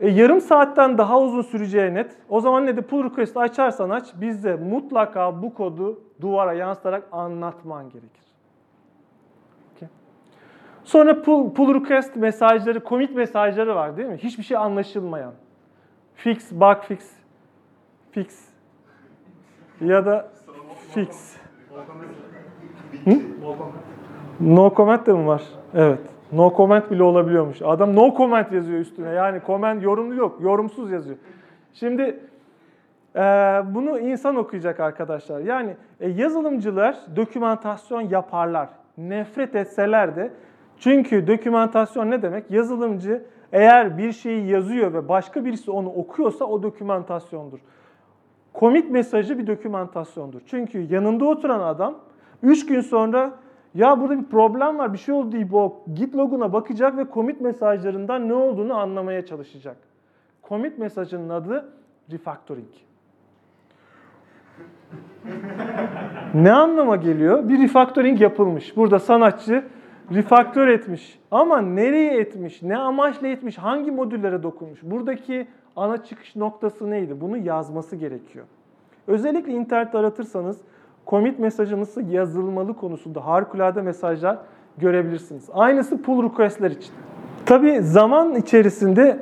[0.00, 2.16] E, yarım saatten daha uzun süreceği net.
[2.28, 7.84] O zaman ne de pull request açarsan aç bizde mutlaka bu kodu duvara yansıtarak anlatman
[7.88, 8.24] gerekir.
[9.76, 9.88] Okay.
[10.84, 14.16] Sonra pull, pull request mesajları, commit mesajları var değil mi?
[14.16, 15.32] Hiçbir şey anlaşılmayan.
[16.14, 17.12] Fix, bug fix,
[18.10, 18.48] fix
[19.80, 20.28] ya da
[20.94, 21.36] fix.
[23.04, 23.20] Hı?
[24.40, 25.42] No comment de mi var?
[25.74, 26.17] Evet.
[26.32, 27.62] No comment bile olabiliyormuş.
[27.62, 29.08] Adam no comment yazıyor üstüne.
[29.08, 30.38] Yani comment yorumlu yok.
[30.40, 31.16] Yorumsuz yazıyor.
[31.74, 32.20] Şimdi
[33.16, 33.20] e,
[33.74, 35.40] bunu insan okuyacak arkadaşlar.
[35.40, 38.68] Yani e, yazılımcılar dokümantasyon yaparlar.
[38.98, 40.30] Nefret etseler de.
[40.78, 42.50] Çünkü dokümantasyon ne demek?
[42.50, 47.58] Yazılımcı eğer bir şeyi yazıyor ve başka birisi onu okuyorsa o dokümantasyondur.
[48.52, 50.40] Komik mesajı bir dokümantasyondur.
[50.46, 51.94] Çünkü yanında oturan adam
[52.42, 53.32] 3 gün sonra
[53.74, 57.40] ya burada bir problem var, bir şey oldu deyip o git loguna bakacak ve commit
[57.40, 59.76] mesajlarından ne olduğunu anlamaya çalışacak.
[60.48, 61.72] Commit mesajının adı
[62.12, 62.68] refactoring.
[66.34, 67.48] ne anlama geliyor?
[67.48, 68.76] Bir refactoring yapılmış.
[68.76, 69.64] Burada sanatçı
[70.14, 71.18] refaktör etmiş.
[71.30, 74.80] Ama nereye etmiş, ne amaçla etmiş, hangi modüllere dokunmuş?
[74.82, 77.20] Buradaki ana çıkış noktası neydi?
[77.20, 78.46] Bunu yazması gerekiyor.
[79.06, 80.60] Özellikle internet aratırsanız
[81.08, 81.76] commit mesajı
[82.08, 84.38] yazılmalı konusunda harikulade mesajlar
[84.78, 85.50] görebilirsiniz.
[85.52, 86.92] Aynısı pull request'ler için.
[87.46, 89.18] Tabi zaman içerisinde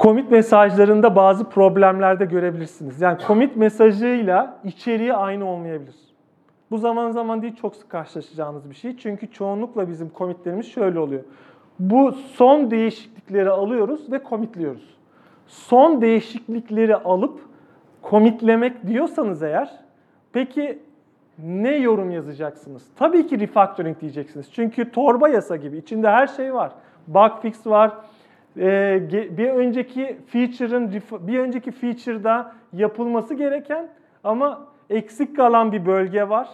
[0.00, 3.00] commit mesajlarında bazı problemler de görebilirsiniz.
[3.00, 5.94] Yani commit mesajıyla içeriği aynı olmayabilir.
[6.70, 8.96] Bu zaman zaman değil çok sık karşılaşacağınız bir şey.
[8.96, 11.22] Çünkü çoğunlukla bizim commitlerimiz şöyle oluyor.
[11.78, 14.96] Bu son değişiklikleri alıyoruz ve commitliyoruz.
[15.46, 17.40] Son değişiklikleri alıp
[18.10, 19.70] commitlemek diyorsanız eğer
[20.32, 20.78] peki
[21.38, 22.82] ne yorum yazacaksınız?
[22.96, 24.52] Tabii ki refactoring diyeceksiniz.
[24.52, 26.72] Çünkü torba yasa gibi içinde her şey var.
[27.06, 27.92] Bug fix var.
[28.56, 33.88] Ee, bir önceki feature'ın bir önceki feature'da yapılması gereken
[34.24, 36.48] ama eksik kalan bir bölge var.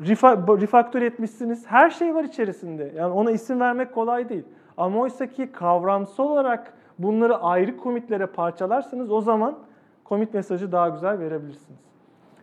[0.00, 1.66] Refaktör etmişsiniz.
[1.66, 2.92] Her şey var içerisinde.
[2.96, 4.44] Yani ona isim vermek kolay değil.
[4.76, 9.58] Ama oysa ki kavramsal olarak bunları ayrı komitlere parçalarsanız o zaman
[10.06, 11.91] commit mesajı daha güzel verebilirsiniz.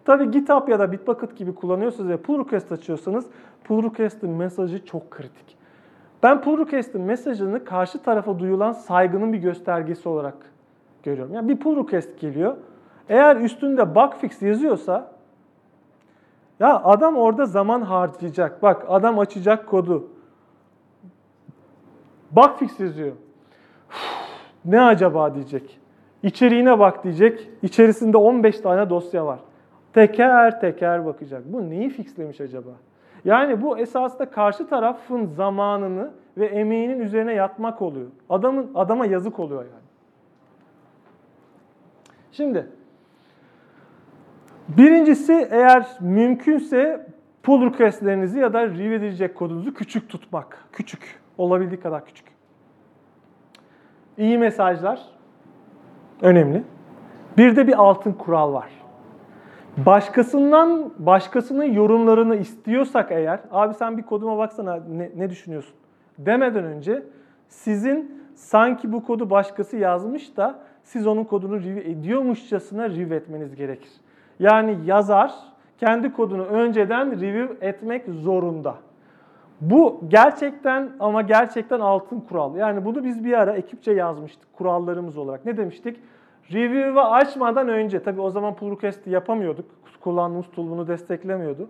[0.05, 3.25] Tabi GitHub ya da Bitbucket gibi kullanıyorsanız ve pull request açıyorsanız
[3.63, 5.57] pull request'in mesajı çok kritik.
[6.23, 10.35] Ben pull request'in mesajını karşı tarafa duyulan saygının bir göstergesi olarak
[11.03, 11.33] görüyorum.
[11.33, 12.55] Yani bir pull request geliyor.
[13.09, 15.11] Eğer üstünde bug fix yazıyorsa
[16.59, 18.63] ya adam orada zaman harcayacak.
[18.63, 20.07] Bak adam açacak kodu.
[22.31, 23.11] Bug fix yazıyor.
[24.65, 25.79] ne acaba diyecek.
[26.23, 27.49] İçeriğine bak diyecek.
[27.61, 29.39] İçerisinde 15 tane dosya var.
[29.93, 31.43] Teker teker bakacak.
[31.45, 32.69] Bu neyi fixlemiş acaba?
[33.25, 38.07] Yani bu esasında karşı tarafın zamanını ve emeğinin üzerine yatmak oluyor.
[38.29, 39.89] Adamın adama yazık oluyor yani.
[42.31, 42.67] Şimdi
[44.67, 47.07] birincisi eğer mümkünse
[47.43, 50.67] pull request'lerinizi ya da review edilecek kodunuzu küçük tutmak.
[50.71, 51.19] Küçük.
[51.37, 52.27] Olabildiği kadar küçük.
[54.17, 55.01] İyi mesajlar
[56.21, 56.63] önemli.
[57.37, 58.78] Bir de bir altın kural var.
[59.85, 65.75] Başkasından başkasının yorumlarını istiyorsak eğer, abi sen bir koduma baksana ne, ne düşünüyorsun
[66.19, 67.03] demeden önce
[67.47, 73.91] sizin sanki bu kodu başkası yazmış da siz onun kodunu review ediyormuşçasına review etmeniz gerekir.
[74.39, 75.31] Yani yazar
[75.77, 78.75] kendi kodunu önceden review etmek zorunda.
[79.61, 82.55] Bu gerçekten ama gerçekten altın kural.
[82.55, 85.45] Yani bunu biz bir ara ekipçe yazmıştık kurallarımız olarak.
[85.45, 85.99] Ne demiştik?
[86.53, 89.65] Review'u açmadan önce, tabii o zaman pull request yapamıyorduk.
[90.01, 91.69] Kullandığımız tool bunu desteklemiyordu.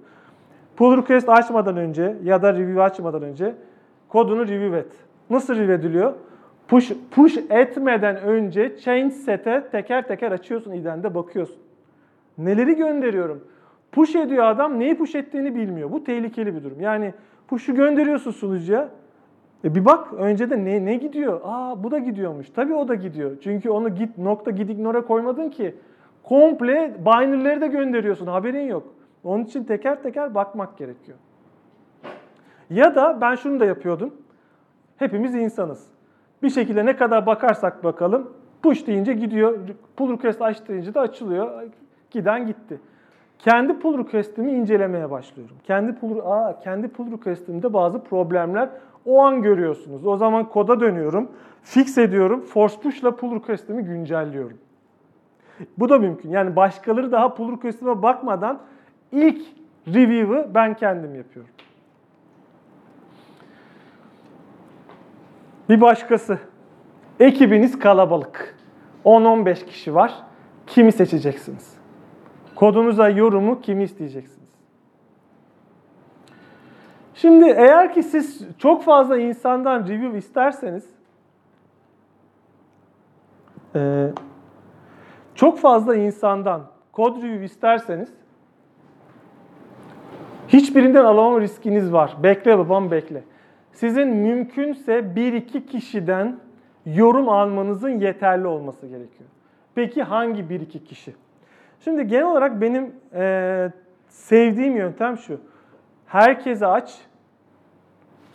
[0.76, 3.56] Pull request açmadan önce ya da review açmadan önce
[4.08, 4.92] kodunu review et.
[5.30, 6.14] Nasıl review ediliyor?
[6.68, 11.58] Push, push etmeden önce change set'e teker teker açıyorsun idende bakıyorsun.
[12.38, 13.44] Neleri gönderiyorum?
[13.92, 15.92] Push ediyor adam neyi push ettiğini bilmiyor.
[15.92, 16.82] Bu tehlikeli bir durum.
[16.82, 17.14] Yani
[17.48, 18.90] push'u gönderiyorsun sunucuya.
[19.64, 21.42] E bir bak önceden ne, ne gidiyor?
[21.44, 22.50] Aa bu da gidiyormuş.
[22.50, 23.38] Tabii o da gidiyor.
[23.44, 25.76] Çünkü onu git nokta git ignore koymadın ki.
[26.24, 28.28] Komple binary'leri de gönderiyorsun.
[28.28, 28.84] Haberin yok.
[29.24, 31.18] Onun için teker teker bakmak gerekiyor.
[32.70, 34.14] Ya da ben şunu da yapıyordum.
[34.98, 35.88] Hepimiz insanız.
[36.44, 38.34] Bir şekilde ne kadar bakarsak bakalım
[38.64, 39.58] push deyince gidiyor.
[39.98, 41.64] Pull request aç deyince de açılıyor.
[42.12, 42.80] Giden gitti.
[43.40, 45.56] Kendi pull request'imi incelemeye başlıyorum.
[45.64, 48.70] Kendi pull, aa, kendi pull request'imde bazı problemler
[49.06, 50.08] o an görüyorsunuz.
[50.08, 51.32] O zaman koda dönüyorum,
[51.64, 54.58] fix ediyorum, force push ile pull request'imi güncelliyorum.
[55.78, 56.30] Bu da mümkün.
[56.30, 58.60] Yani başkaları daha pull request'ime bakmadan
[59.12, 59.42] ilk
[59.88, 61.52] review'ı ben kendim yapıyorum.
[65.70, 66.40] Bir başkası.
[67.20, 68.56] Ekibiniz kalabalık.
[69.06, 70.14] 10-15 kişi var.
[70.68, 71.74] Kimi seçeceksiniz?
[72.56, 74.39] Kodunuza yorumu kimi isteyeceksiniz?
[77.22, 80.90] Şimdi eğer ki siz çok fazla insandan review isterseniz
[83.76, 84.08] e,
[85.36, 86.62] çok fazla insandan
[86.92, 88.10] kod review isterseniz
[90.48, 92.18] hiçbirinden alamama riskiniz var.
[92.24, 93.24] Bekle babam bekle.
[93.72, 96.40] Sizin mümkünse bir iki kişiden
[96.86, 99.30] yorum almanızın yeterli olması gerekiyor.
[99.76, 101.16] Peki hangi bir iki kişi?
[101.80, 103.72] Şimdi genel olarak benim e,
[104.08, 105.40] sevdiğim yöntem şu.
[106.06, 107.09] Herkese aç,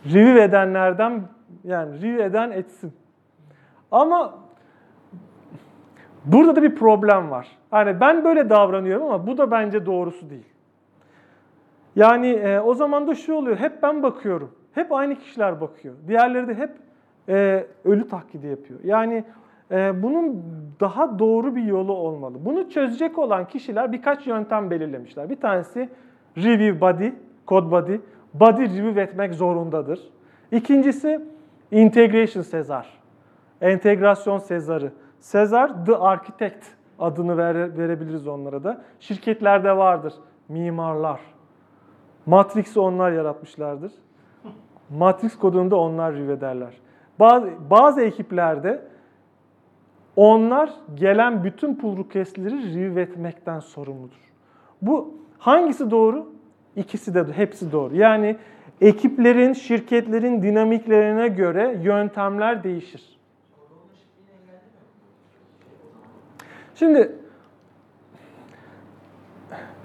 [0.06, 1.22] review edenlerden
[1.64, 2.92] yani review eden etsin.
[3.90, 4.34] Ama
[6.24, 7.48] burada da bir problem var.
[7.70, 10.54] Hani ben böyle davranıyorum ama bu da bence doğrusu değil.
[11.96, 13.56] Yani e, o zaman da şu oluyor.
[13.56, 14.50] Hep ben bakıyorum.
[14.72, 15.94] Hep aynı kişiler bakıyor.
[16.08, 16.70] Diğerleri de hep
[17.28, 18.80] e, ölü taklidi yapıyor.
[18.84, 19.24] Yani
[19.70, 20.42] e, bunun
[20.80, 22.34] daha doğru bir yolu olmalı.
[22.44, 25.30] Bunu çözecek olan kişiler birkaç yöntem belirlemişler.
[25.30, 25.88] Bir tanesi
[26.36, 27.10] review body,
[27.48, 27.96] code body.
[28.34, 30.00] Body review etmek zorundadır.
[30.52, 31.20] İkincisi
[31.70, 32.98] integration Sezar.
[33.60, 34.92] Entegrasyon Sezarı.
[35.20, 36.64] Sezar the architect
[36.98, 38.82] adını vere, verebiliriz onlara da.
[39.00, 40.14] Şirketlerde vardır.
[40.48, 41.20] Mimarlar.
[42.26, 43.92] Matrix'i onlar yaratmışlardır.
[44.90, 46.74] Matrix kodunu da onlar review ederler.
[47.20, 48.82] Bazı, bazı ekiplerde
[50.16, 54.32] onlar gelen bütün pull request'leri review etmekten sorumludur.
[54.82, 56.33] Bu hangisi doğru?
[56.76, 57.96] İkisi de hepsi doğru.
[57.96, 58.36] Yani
[58.80, 63.18] ekiplerin, şirketlerin dinamiklerine göre yöntemler değişir.
[66.74, 67.12] Şimdi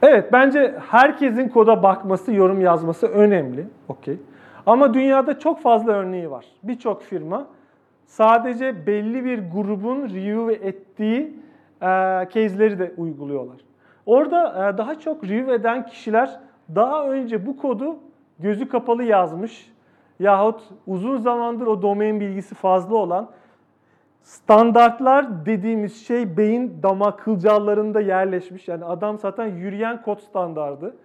[0.01, 3.67] evet bence herkesin koda bakması, yorum yazması önemli.
[3.87, 4.17] Okey.
[4.65, 6.45] Ama dünyada çok fazla örneği var.
[6.63, 7.47] Birçok firma
[8.05, 11.39] sadece belli bir grubun review ettiği
[11.81, 11.85] e,
[12.33, 13.57] case'leri de uyguluyorlar.
[14.05, 16.39] Orada e, daha çok review eden kişiler
[16.76, 17.95] daha önce bu kodu
[18.39, 19.72] gözü kapalı yazmış
[20.20, 23.30] yahut uzun zamandır o domain bilgisi fazla olan
[24.24, 28.67] standartlar dediğimiz şey beyin dama kılcallarında yerleşmiş.
[28.67, 30.95] Yani adam zaten yürüyen kod standardı.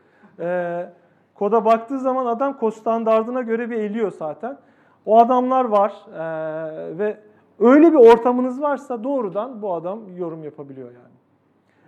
[0.41, 0.87] Ee,
[1.35, 4.59] koda baktığı zaman adam kod standardına göre bir eliyor zaten.
[5.07, 7.17] O adamlar var ee, ve
[7.61, 11.15] öyle bir ortamınız varsa doğrudan bu adam yorum yapabiliyor yani.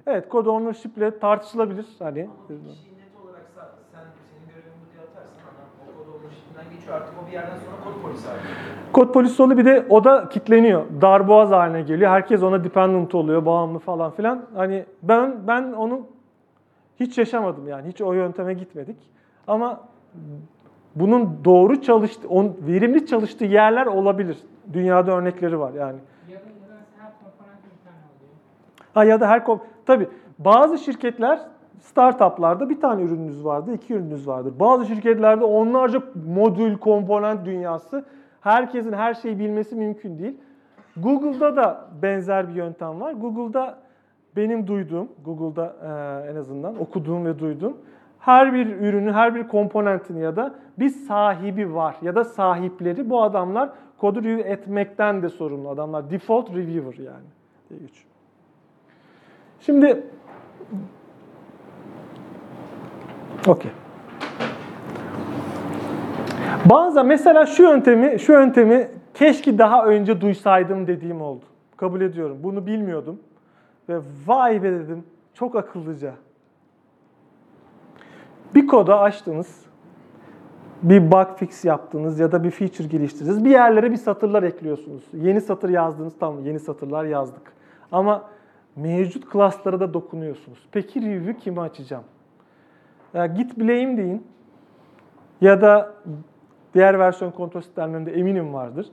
[0.07, 1.87] Evet, kod ownership ile tartışılabilir.
[1.99, 6.76] Hani Ama kişiyi net olarak sa- sen senin görevin bu diye atarsan adam o kod
[6.91, 8.77] artık o bir yerden sonra kod polisi haline geliyor.
[8.93, 10.85] Kod polisi oluyor bir de o da kitleniyor.
[11.01, 12.11] Darboğaz haline geliyor.
[12.11, 14.43] Herkes ona dependent oluyor, bağımlı falan filan.
[14.55, 16.07] Hani ben ben onu
[17.01, 17.89] hiç yaşamadım yani.
[17.89, 18.97] Hiç o yönteme gitmedik.
[19.47, 19.81] Ama
[20.95, 24.39] bunun doğru çalıştı, on, verimli çalıştığı yerler olabilir.
[24.73, 25.99] Dünyada örnekleri var yani.
[26.29, 28.35] Ya da, ya da her komponent bir tane oluyor.
[28.95, 30.09] Ha ya da her kom tabii
[30.39, 31.41] bazı şirketler
[31.81, 34.55] startuplarda bir tane ürününüz vardı, iki ürününüz vardır.
[34.61, 38.05] Bazı şirketlerde onlarca modül, komponent dünyası.
[38.41, 40.37] Herkesin her şeyi bilmesi mümkün değil.
[40.97, 43.13] Google'da da benzer bir yöntem var.
[43.13, 43.79] Google'da
[44.37, 45.77] benim duyduğum, Google'da
[46.31, 47.77] en azından okuduğum ve duyduğum
[48.27, 53.23] her bir ürünü, her bir komponentini ya da bir sahibi var ya da sahipleri bu
[53.23, 56.11] adamlar kodu review etmekten de sorumlu adamlar.
[56.11, 57.27] Default reviewer yani.
[59.61, 60.07] Şimdi
[63.47, 63.71] Okey.
[66.71, 71.45] Bazen mesela şu yöntemi, şu yöntemi keşke daha önce duysaydım dediğim oldu.
[71.77, 72.39] Kabul ediyorum.
[72.43, 73.21] Bunu bilmiyordum.
[73.89, 75.05] Ve vay be dedim.
[75.35, 76.13] Çok akıllıca.
[78.55, 79.67] Bir koda açtınız.
[80.83, 83.45] Bir bug fix yaptınız ya da bir feature geliştirdiniz.
[83.45, 85.03] Bir yerlere bir satırlar ekliyorsunuz.
[85.13, 86.15] Yeni satır yazdınız.
[86.21, 87.53] Tamam yeni satırlar yazdık.
[87.93, 88.25] Ama
[88.77, 90.59] mevcut klaslara da dokunuyorsunuz.
[90.73, 92.05] Peki review kimi açacağım?
[93.17, 94.27] Ya git bileyim deyin.
[95.41, 95.95] Ya da
[96.75, 98.87] diğer versiyon kontrol sistemlerinde eminim vardır.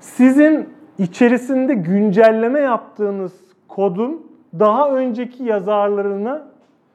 [0.00, 0.68] Sizin
[0.98, 4.26] içerisinde güncelleme yaptığınız kodun
[4.58, 6.42] daha önceki yazarlarını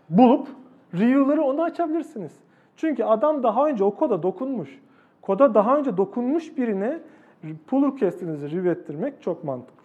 [0.09, 0.47] bulup
[0.93, 2.31] review'ları onu açabilirsiniz.
[2.75, 4.79] Çünkü adam daha önce o koda dokunmuş.
[5.21, 6.99] Koda daha önce dokunmuş birine
[7.67, 9.83] pull request'inizi review ettirmek çok mantıklı.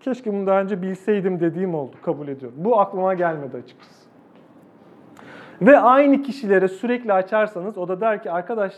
[0.00, 2.58] Keşke bunu daha önce bilseydim dediğim oldu, kabul ediyorum.
[2.64, 4.01] Bu aklıma gelmedi açıkçası.
[5.66, 8.74] Ve aynı kişilere sürekli açarsanız o da der ki arkadaş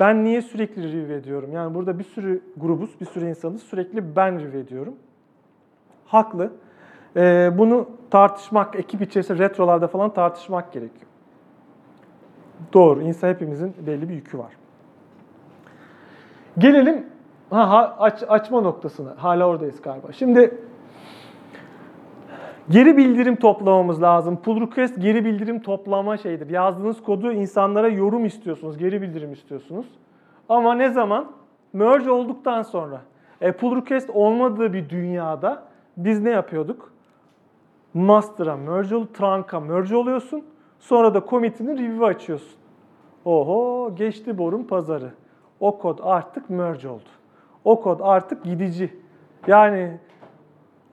[0.00, 1.52] ben niye sürekli review ediyorum?
[1.52, 4.94] Yani burada bir sürü grubuz, bir sürü insanız sürekli ben review ediyorum.
[6.06, 6.52] Haklı.
[7.16, 11.06] Ee, bunu tartışmak, ekip içerisinde retrolarda falan tartışmak gerekiyor.
[12.72, 14.52] Doğru, insan hepimizin belli bir yükü var.
[16.58, 17.06] Gelelim
[17.50, 19.14] ha, aç, açma noktasına.
[19.16, 20.12] Hala oradayız galiba.
[20.12, 20.58] Şimdi
[22.70, 24.36] Geri bildirim toplamamız lazım.
[24.36, 26.50] Pull request geri bildirim toplama şeydir.
[26.50, 29.86] Yazdığınız kodu insanlara yorum istiyorsunuz, geri bildirim istiyorsunuz.
[30.48, 31.32] Ama ne zaman?
[31.72, 33.00] Merge olduktan sonra.
[33.40, 35.62] E, pull request olmadığı bir dünyada
[35.96, 36.92] biz ne yapıyorduk?
[37.94, 40.44] Master'a merge ol, trunk'a merge oluyorsun.
[40.78, 42.58] Sonra da commit'ini review açıyorsun.
[43.24, 45.10] Oho geçti borun pazarı.
[45.60, 47.08] O kod artık merge oldu.
[47.64, 48.94] O kod artık gidici.
[49.46, 49.98] Yani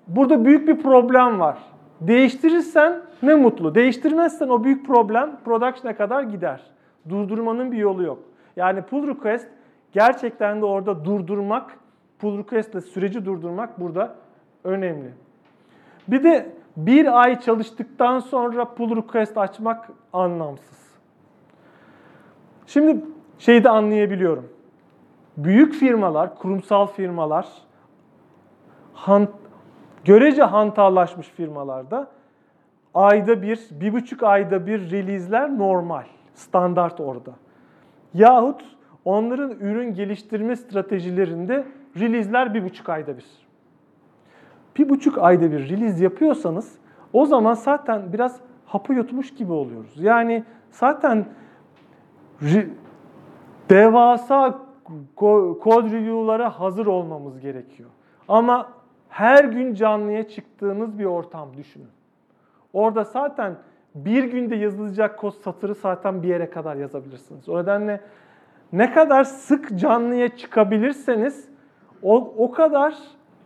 [0.08, 1.58] burada büyük bir problem var.
[2.02, 3.76] Değiştirirsen ne mutlu.
[3.76, 6.62] Değiştirmezsen o büyük problem production'a kadar gider.
[7.10, 8.20] Durdurmanın bir yolu yok.
[8.56, 9.47] Yani pull request
[9.91, 11.78] gerçekten de orada durdurmak,
[12.20, 14.16] pull request ile süreci durdurmak burada
[14.64, 15.14] önemli.
[16.08, 20.82] Bir de bir ay çalıştıktan sonra pull request açmak anlamsız.
[22.68, 23.06] Şimdi
[23.39, 24.49] şeyi de anlayabiliyorum.
[25.38, 27.47] Büyük firmalar, kurumsal firmalar,
[30.06, 32.08] görece hantallaşmış firmalarda
[32.93, 37.32] ayda bir, bir buçuk ayda bir release'ler normal, standart orada.
[38.14, 38.62] Yahut
[39.06, 41.66] onların ürün geliştirme stratejilerinde
[41.99, 43.26] release'ler bir buçuk ayda bir.
[44.78, 46.76] Bir buçuk ayda bir release yapıyorsanız
[47.14, 49.93] o zaman zaten biraz hapı yutmuş gibi oluyoruz.
[49.95, 51.26] Yani zaten
[53.70, 54.60] devasa
[55.18, 57.89] ko- kod review'lara hazır olmamız gerekiyor.
[58.28, 58.70] Ama
[59.12, 61.89] her gün canlıya çıktığınız bir ortam düşünün.
[62.74, 63.55] Orada zaten
[63.95, 67.49] bir günde yazılacak kod satırı zaten bir yere kadar yazabilirsiniz.
[67.49, 68.01] O nedenle
[68.74, 71.49] ne kadar sık canlıya çıkabilirseniz
[72.03, 72.95] o, o kadar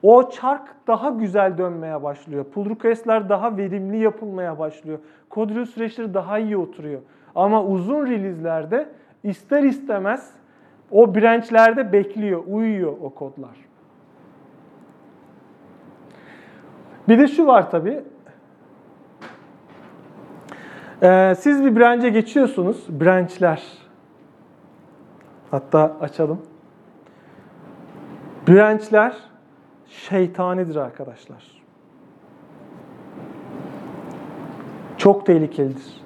[0.03, 2.45] o çark daha güzel dönmeye başlıyor.
[2.45, 4.99] Pull request'ler daha verimli yapılmaya başlıyor.
[5.29, 7.01] Kod süreçleri daha iyi oturuyor.
[7.35, 8.89] Ama uzun release'lerde
[9.23, 10.35] ister istemez
[10.91, 13.64] o branch'lerde bekliyor, uyuyor o kodlar.
[17.07, 18.03] Bir de şu var tabii.
[21.03, 22.85] Ee, siz bir branch'e geçiyorsunuz.
[22.89, 23.63] Branch'ler.
[25.51, 26.41] Hatta açalım.
[28.47, 29.13] Branch'ler
[29.87, 31.63] şeytanidir arkadaşlar.
[34.97, 36.01] Çok tehlikelidir.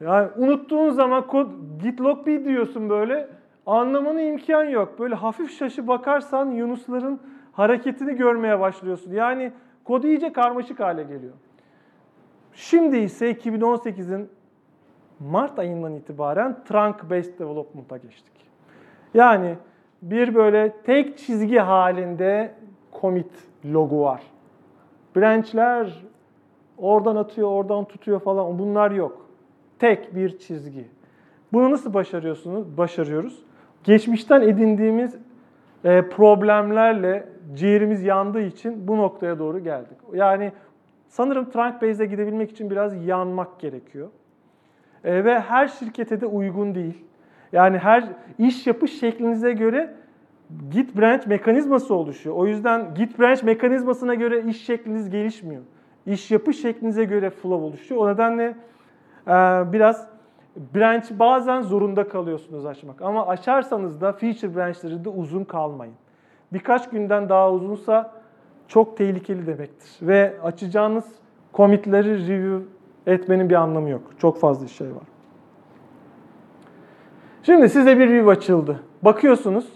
[0.00, 1.50] Yani unuttuğun zaman kod
[1.82, 3.28] git log bir diyorsun böyle.
[3.66, 4.98] Anlamanı imkan yok.
[4.98, 7.20] Böyle hafif şaşı bakarsan Yunusların
[7.52, 9.12] hareketini görmeye başlıyorsun.
[9.12, 9.52] Yani
[9.86, 11.32] kod iyice karmaşık hale geliyor.
[12.52, 14.28] Şimdi ise 2018'in
[15.20, 18.32] Mart ayından itibaren trunk based development'a geçtik.
[19.14, 19.54] Yani
[20.02, 22.54] bir böyle tek çizgi halinde
[23.00, 23.30] commit
[23.64, 24.22] logu var.
[25.16, 26.04] Branch'ler
[26.78, 29.26] oradan atıyor, oradan tutuyor falan bunlar yok.
[29.78, 30.84] Tek bir çizgi.
[31.52, 32.78] Bunu nasıl başarıyorsunuz?
[32.78, 33.44] Başarıyoruz.
[33.84, 35.16] Geçmişten edindiğimiz
[35.82, 39.98] problemlerle ciğerimiz yandığı için bu noktaya doğru geldik.
[40.12, 40.52] Yani
[41.08, 44.08] sanırım trunk base'e gidebilmek için biraz yanmak gerekiyor.
[45.04, 47.04] E, ve her şirkete de uygun değil.
[47.52, 48.04] Yani her
[48.38, 49.94] iş yapış şeklinize göre
[50.70, 52.36] git branch mekanizması oluşuyor.
[52.36, 55.62] O yüzden git branch mekanizmasına göre iş şekliniz gelişmiyor.
[56.06, 58.00] İş yapış şeklinize göre flow oluşuyor.
[58.00, 58.54] O nedenle
[59.26, 59.32] e,
[59.72, 60.15] biraz
[60.74, 63.02] branch bazen zorunda kalıyorsunuz açmak.
[63.02, 65.94] Ama açarsanız da feature branchleri de uzun kalmayın.
[66.52, 68.12] Birkaç günden daha uzunsa
[68.68, 69.90] çok tehlikeli demektir.
[70.02, 71.04] Ve açacağınız
[71.54, 72.64] commitleri review
[73.06, 74.02] etmenin bir anlamı yok.
[74.18, 75.04] Çok fazla şey var.
[77.42, 78.80] Şimdi size bir review açıldı.
[79.02, 79.72] Bakıyorsunuz.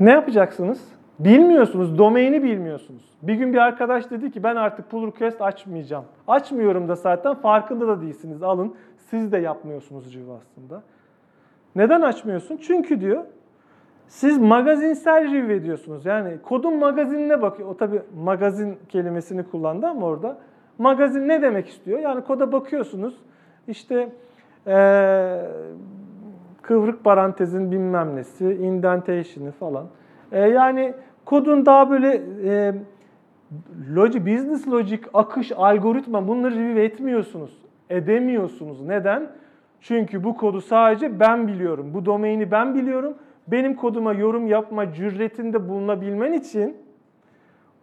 [0.00, 0.95] Ne yapacaksınız?
[1.18, 3.02] Bilmiyorsunuz, domaini bilmiyorsunuz.
[3.22, 6.04] Bir gün bir arkadaş dedi ki ben artık pull request açmayacağım.
[6.28, 8.42] Açmıyorum da zaten farkında da değilsiniz.
[8.42, 10.82] Alın siz de yapmıyorsunuz review aslında.
[11.76, 12.56] Neden açmıyorsun?
[12.56, 13.24] Çünkü diyor
[14.08, 16.06] siz magazinsel review ediyorsunuz.
[16.06, 17.68] Yani kodun magazinine bakıyor.
[17.68, 20.38] O tabi magazin kelimesini kullandı ama orada.
[20.78, 21.98] Magazin ne demek istiyor?
[21.98, 23.14] Yani koda bakıyorsunuz.
[23.68, 24.08] İşte
[24.66, 25.50] eee,
[26.62, 29.86] kıvrık parantezin bilmem nesi, indentation'ı falan.
[30.32, 32.74] E, yani kodun daha böyle e,
[33.94, 37.58] logic, business logic, akış, algoritma bunları review etmiyorsunuz.
[37.90, 38.80] Edemiyorsunuz.
[38.80, 39.30] Neden?
[39.80, 41.94] Çünkü bu kodu sadece ben biliyorum.
[41.94, 43.14] Bu domaini ben biliyorum.
[43.48, 46.76] Benim koduma yorum yapma cüretinde bulunabilmen için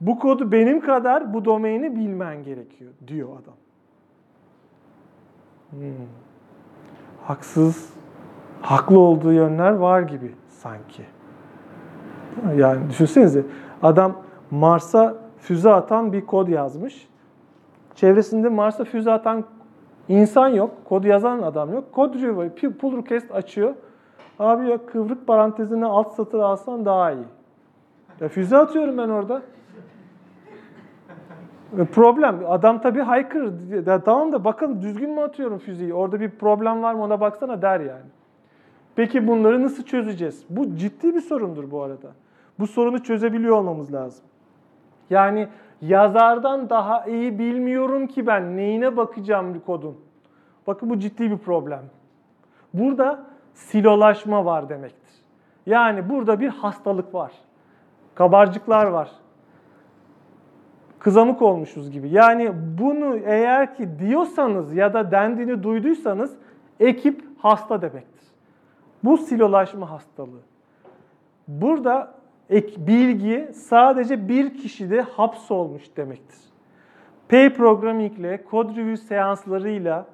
[0.01, 3.53] bu kodu benim kadar bu domaini bilmen gerekiyor diyor adam.
[5.69, 6.07] Hmm.
[7.23, 7.93] Haksız,
[8.61, 11.03] haklı olduğu yönler var gibi sanki.
[12.57, 13.43] Yani düşünsenize
[13.83, 14.13] adam
[14.51, 17.07] Mars'a füze atan bir kod yazmış.
[17.95, 19.43] Çevresinde Mars'a füze atan
[20.09, 20.71] insan yok.
[20.85, 21.91] Kod yazan adam yok.
[21.91, 22.13] Kod
[22.79, 23.73] pull request açıyor.
[24.39, 27.25] Abi ya kıvrık parantezine alt satır alsan daha iyi.
[28.19, 29.41] Ya füze atıyorum ben orada.
[31.79, 32.39] E, Problem.
[32.47, 33.53] Adam tabii haykır.
[33.87, 35.93] Ya tamam da bakın düzgün mü atıyorum füzeyi?
[35.93, 38.05] Orada bir problem var mı ona baksana der yani.
[38.95, 40.45] Peki bunları nasıl çözeceğiz?
[40.49, 42.11] Bu ciddi bir sorundur bu arada.
[42.59, 44.25] Bu sorunu çözebiliyor olmamız lazım.
[45.09, 45.47] Yani
[45.81, 49.97] yazardan daha iyi bilmiyorum ki ben neyine bakacağım bir kodun.
[50.67, 51.83] Bakın bu ciddi bir problem.
[52.73, 53.23] Burada
[53.53, 55.13] silolaşma var demektir.
[55.65, 57.31] Yani burada bir hastalık var.
[58.15, 59.11] Kabarcıklar var.
[60.99, 62.09] Kızamık olmuşuz gibi.
[62.09, 66.35] Yani bunu eğer ki diyorsanız ya da dendiğini duyduysanız
[66.79, 68.12] ekip hasta demektir.
[69.03, 70.41] Bu silolaşma hastalığı.
[71.47, 72.13] Burada
[72.49, 76.39] ek, bilgi sadece bir kişide hapsolmuş demektir.
[77.29, 80.05] Pair programming ile, code review seanslarıyla,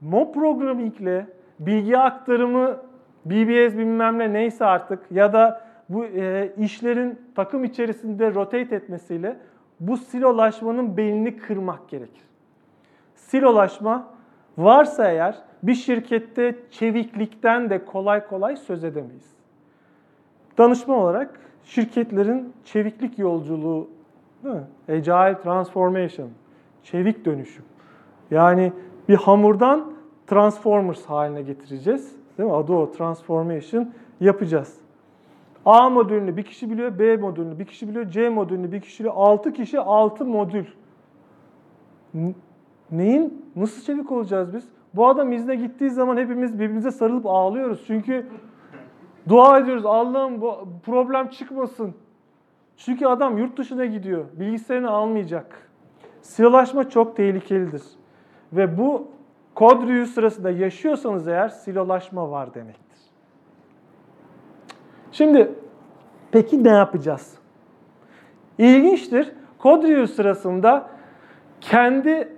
[0.00, 1.26] mob programming ile
[1.58, 2.76] bilgi aktarımı,
[3.24, 9.36] BBS bilmem ne neyse artık ya da bu e, işlerin takım içerisinde rotate etmesiyle
[9.80, 12.22] bu silolaşmanın belini kırmak gerekir.
[13.14, 14.06] Silolaşma
[14.58, 19.30] varsa eğer bir şirkette çeviklikten de kolay kolay söz edemeyiz.
[20.58, 23.88] Danışma olarak şirketlerin çeviklik yolculuğu,
[24.44, 24.62] değil mi?
[24.88, 26.28] Agile Transformation,
[26.82, 27.64] çevik dönüşüm.
[28.30, 28.72] Yani
[29.08, 29.92] bir hamurdan
[30.26, 32.16] Transformers haline getireceğiz.
[32.38, 32.56] Değil mi?
[32.56, 34.78] Adı o Transformation yapacağız.
[35.66, 39.14] A modülünü bir kişi biliyor, B modülünü bir kişi biliyor, C modülünü bir kişi biliyor.
[39.16, 40.64] 6 kişi 6 modül.
[42.90, 44.68] Neyin, nasıl çevik olacağız biz?
[44.94, 47.84] Bu adam izne gittiği zaman hepimiz birbirimize sarılıp ağlıyoruz.
[47.86, 48.26] Çünkü
[49.28, 51.94] dua ediyoruz Allah'ım bu problem çıkmasın.
[52.76, 54.24] Çünkü adam yurt dışına gidiyor.
[54.32, 55.70] Bilgisayarını almayacak.
[56.22, 57.82] Silolaşma çok tehlikelidir.
[58.52, 59.08] Ve bu
[59.54, 62.98] kod review sırasında yaşıyorsanız eğer silolaşma var demektir.
[65.12, 65.52] Şimdi
[66.32, 67.38] peki ne yapacağız?
[68.58, 69.32] İlginçtir.
[69.58, 70.90] Kod review sırasında
[71.60, 72.37] kendi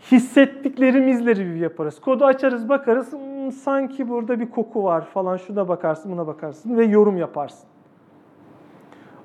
[0.00, 2.00] hissettiklerimizle review yaparız.
[2.00, 6.84] Kodu açarız bakarız "Hmm, sanki burada bir koku var falan şuna bakarsın buna bakarsın ve
[6.84, 7.68] yorum yaparsın.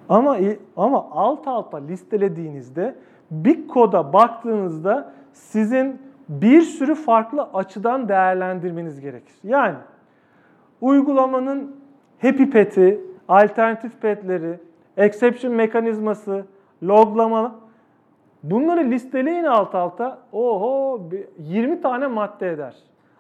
[0.10, 0.38] Ama
[0.78, 2.96] ama alt alta listelediğinizde
[3.32, 9.36] bir koda baktığınızda sizin bir sürü farklı açıdan değerlendirmeniz gerekir.
[9.44, 9.76] Yani
[10.82, 11.76] uygulamanın
[12.22, 14.60] happy pet'i, alternatif pet'leri,
[14.98, 16.46] exception mekanizması,
[16.84, 17.56] loglama
[18.44, 20.20] bunları listeleyin alt alta.
[20.32, 21.02] Oho
[21.38, 22.76] 20 tane madde eder.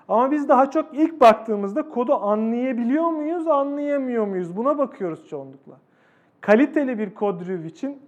[0.07, 4.57] Ama biz daha çok ilk baktığımızda kodu anlayabiliyor muyuz, anlayamıyor muyuz?
[4.57, 5.74] Buna bakıyoruz çoğunlukla.
[6.41, 7.99] Kaliteli bir kod review için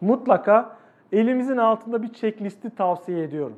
[0.00, 0.76] mutlaka
[1.12, 3.56] elimizin altında bir checklisti tavsiye ediyorum.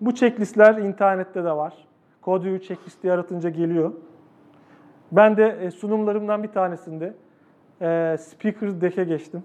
[0.00, 1.74] Bu checklistler internette de var.
[2.22, 3.92] Kod review checklisti yaratınca geliyor.
[5.12, 7.14] Ben de e, sunumlarımdan bir tanesinde
[7.80, 9.42] e, Speaker Deck'e geçtim.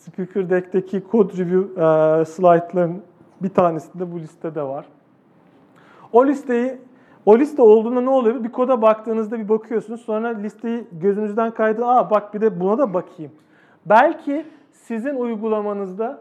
[0.00, 3.02] Speaker Deck'teki code review e, slaytların
[3.42, 4.86] bir tanesinde bu listede var.
[6.12, 6.78] O listeyi
[7.26, 8.44] o liste olduğunda ne oluyor?
[8.44, 10.00] Bir koda baktığınızda bir bakıyorsunuz.
[10.00, 11.86] Sonra listeyi gözünüzden kaydı.
[11.86, 13.32] Aa bak bir de buna da bakayım.
[13.86, 16.20] Belki sizin uygulamanızda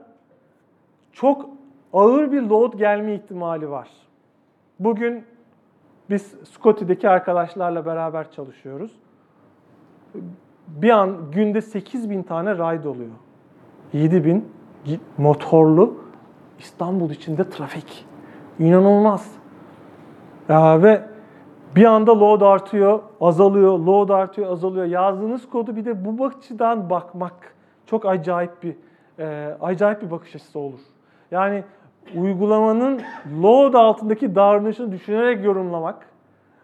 [1.11, 1.49] çok
[1.93, 3.89] ağır bir load gelme ihtimali var.
[4.79, 5.23] Bugün
[6.09, 8.91] biz Scotty'deki arkadaşlarla beraber çalışıyoruz.
[10.67, 13.11] Bir an günde 8000 tane ride oluyor.
[13.93, 14.45] 7000
[15.17, 15.93] motorlu
[16.59, 18.05] İstanbul içinde trafik.
[18.59, 19.31] İnanılmaz.
[20.49, 21.01] Ya ve
[21.75, 24.85] bir anda load artıyor, azalıyor, load artıyor, azalıyor.
[24.85, 27.53] Yazdığınız kodu bir de bu açıdan bakmak
[27.85, 28.75] çok acayip bir
[29.19, 30.79] e, acayip bir bakış açısı olur.
[31.31, 31.63] Yani
[32.15, 33.01] uygulamanın
[33.43, 36.05] load altındaki davranışını düşünerek yorumlamak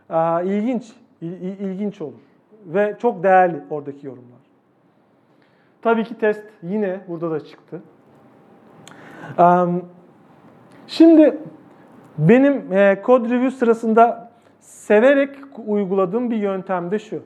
[0.10, 2.22] e, ilginç, il, ilginç olur
[2.66, 4.45] ve çok değerli oradaki yorumlar.
[5.86, 7.82] Tabii ki test yine burada da çıktı.
[10.88, 11.40] Şimdi
[12.18, 15.30] Benim e, kod review sırasında severek
[15.68, 17.24] uyguladığım bir yöntem de şu.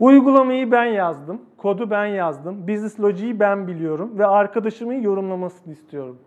[0.00, 6.18] Uygulamayı ben yazdım, kodu ben yazdım, business logic'i ben biliyorum ve arkadaşımın yorumlamasını istiyorum.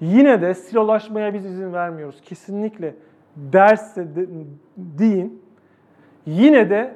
[0.00, 2.20] Yine de silolaşmaya biz izin vermiyoruz.
[2.20, 2.94] Kesinlikle
[3.36, 4.26] derse de,
[4.76, 5.42] deyin.
[6.26, 6.94] Yine de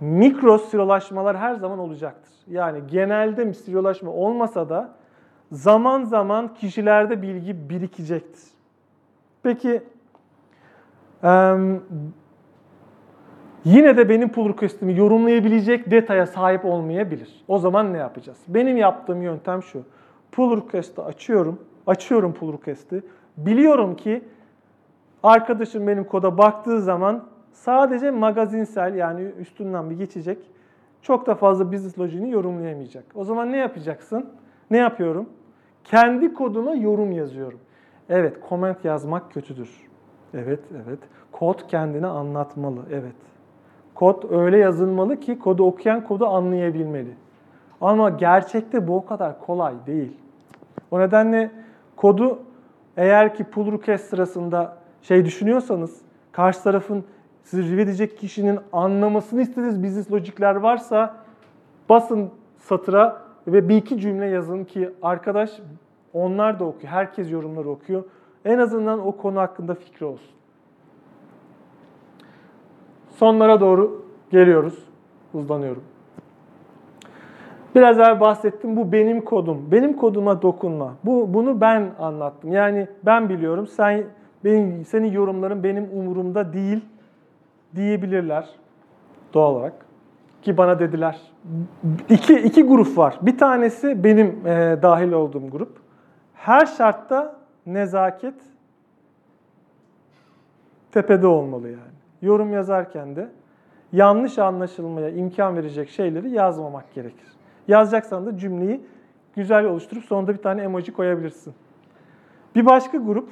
[0.00, 2.34] mikro silolaşmalar her zaman olacaktır.
[2.48, 4.90] Yani genelde silolaşma olmasa da
[5.52, 8.42] zaman zaman kişilerde bilgi birikecektir.
[9.42, 9.82] Peki
[13.64, 17.44] yine de benim pull request'imi yorumlayabilecek detaya sahip olmayabilir.
[17.48, 18.38] O zaman ne yapacağız?
[18.48, 19.82] Benim yaptığım yöntem şu.
[20.32, 21.58] Pull request'i açıyorum.
[21.86, 23.02] Açıyorum pull request'i.
[23.36, 24.24] Biliyorum ki
[25.22, 27.24] arkadaşım benim koda baktığı zaman
[27.58, 30.38] sadece magazinsel yani üstünden bir geçecek.
[31.02, 33.04] Çok da fazla business logic'ini yorumlayamayacak.
[33.14, 34.30] O zaman ne yapacaksın?
[34.70, 35.28] Ne yapıyorum?
[35.84, 37.58] Kendi koduma yorum yazıyorum.
[38.08, 39.70] Evet, comment yazmak kötüdür.
[40.34, 40.98] Evet, evet.
[41.32, 42.80] Kod kendini anlatmalı.
[42.92, 43.16] Evet.
[43.94, 47.14] Kod öyle yazılmalı ki kodu okuyan kodu anlayabilmeli.
[47.80, 50.12] Ama gerçekte bu o kadar kolay değil.
[50.90, 51.50] O nedenle
[51.96, 52.38] kodu
[52.96, 56.00] eğer ki pull request sırasında şey düşünüyorsanız,
[56.32, 57.04] karşı tarafın
[57.48, 61.16] sizi review edecek kişinin anlamasını istediğiniz business logikler varsa
[61.88, 65.50] basın satıra ve bir iki cümle yazın ki arkadaş
[66.12, 68.04] onlar da okuyor, herkes yorumları okuyor.
[68.44, 70.30] En azından o konu hakkında fikri olsun.
[73.10, 74.78] Sonlara doğru geliyoruz.
[75.32, 75.82] Hızlanıyorum.
[77.74, 78.76] Biraz evvel bahsettim.
[78.76, 79.68] Bu benim kodum.
[79.72, 80.94] Benim koduma dokunma.
[81.04, 82.52] Bu bunu ben anlattım.
[82.52, 83.66] Yani ben biliyorum.
[83.66, 84.04] Sen
[84.44, 86.84] benim senin yorumların benim umurumda değil
[87.76, 88.48] diyebilirler
[89.34, 89.86] doğal olarak.
[90.42, 91.20] Ki bana dediler.
[92.08, 93.18] İki, iki grup var.
[93.22, 95.78] Bir tanesi benim e, dahil olduğum grup.
[96.34, 98.34] Her şartta nezaket
[100.92, 101.98] tepede olmalı yani.
[102.22, 103.28] Yorum yazarken de
[103.92, 107.28] yanlış anlaşılmaya imkan verecek şeyleri yazmamak gerekir.
[107.68, 108.80] Yazacaksan da cümleyi
[109.36, 111.54] güzel oluşturup sonunda bir tane emoji koyabilirsin.
[112.54, 113.28] Bir başka grup,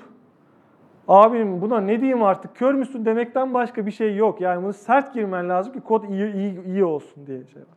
[1.09, 4.41] abim buna ne diyeyim artık kör müsün demekten başka bir şey yok.
[4.41, 7.69] Yani bunu sert girmen lazım ki kod iyi, iyi, iyi olsun diye şey var.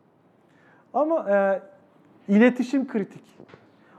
[0.94, 1.62] Ama e,
[2.28, 3.24] iletişim kritik.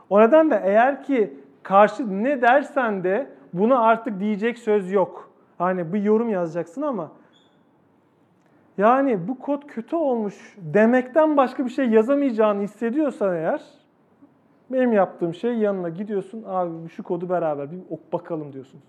[0.09, 5.31] O nedenle eğer ki karşı ne dersen de buna artık diyecek söz yok.
[5.57, 7.11] Hani bir yorum yazacaksın ama
[8.77, 13.61] yani bu kod kötü olmuş demekten başka bir şey yazamayacağını hissediyorsan eğer
[14.69, 18.83] benim yaptığım şey yanına gidiyorsun abi şu kodu beraber bir ok bakalım diyorsunuz.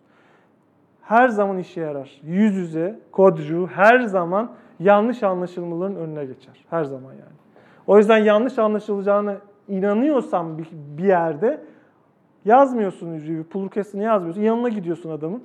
[1.03, 2.20] Her zaman işe yarar.
[2.22, 6.64] Yüz yüze kodcu her zaman yanlış anlaşılmaların önüne geçer.
[6.70, 7.42] Her zaman yani.
[7.86, 9.36] O yüzden yanlış anlaşılacağını
[9.68, 11.61] inanıyorsan bir, yerde
[12.44, 14.42] yazmıyorsun pull request'ini yazmıyorsun.
[14.42, 15.42] Yanına gidiyorsun adamın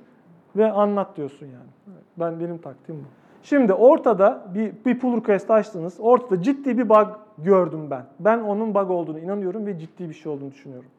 [0.56, 1.96] ve anlat diyorsun yani.
[2.16, 3.06] Ben benim taktiğim bu.
[3.42, 5.96] Şimdi ortada bir, bir pull request açtınız.
[6.00, 8.04] Ortada ciddi bir bug gördüm ben.
[8.20, 10.90] Ben onun bug olduğunu inanıyorum ve ciddi bir şey olduğunu düşünüyorum.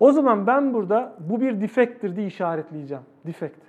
[0.00, 3.02] O zaman ben burada bu bir defekttir diye işaretleyeceğim.
[3.26, 3.67] Defekt.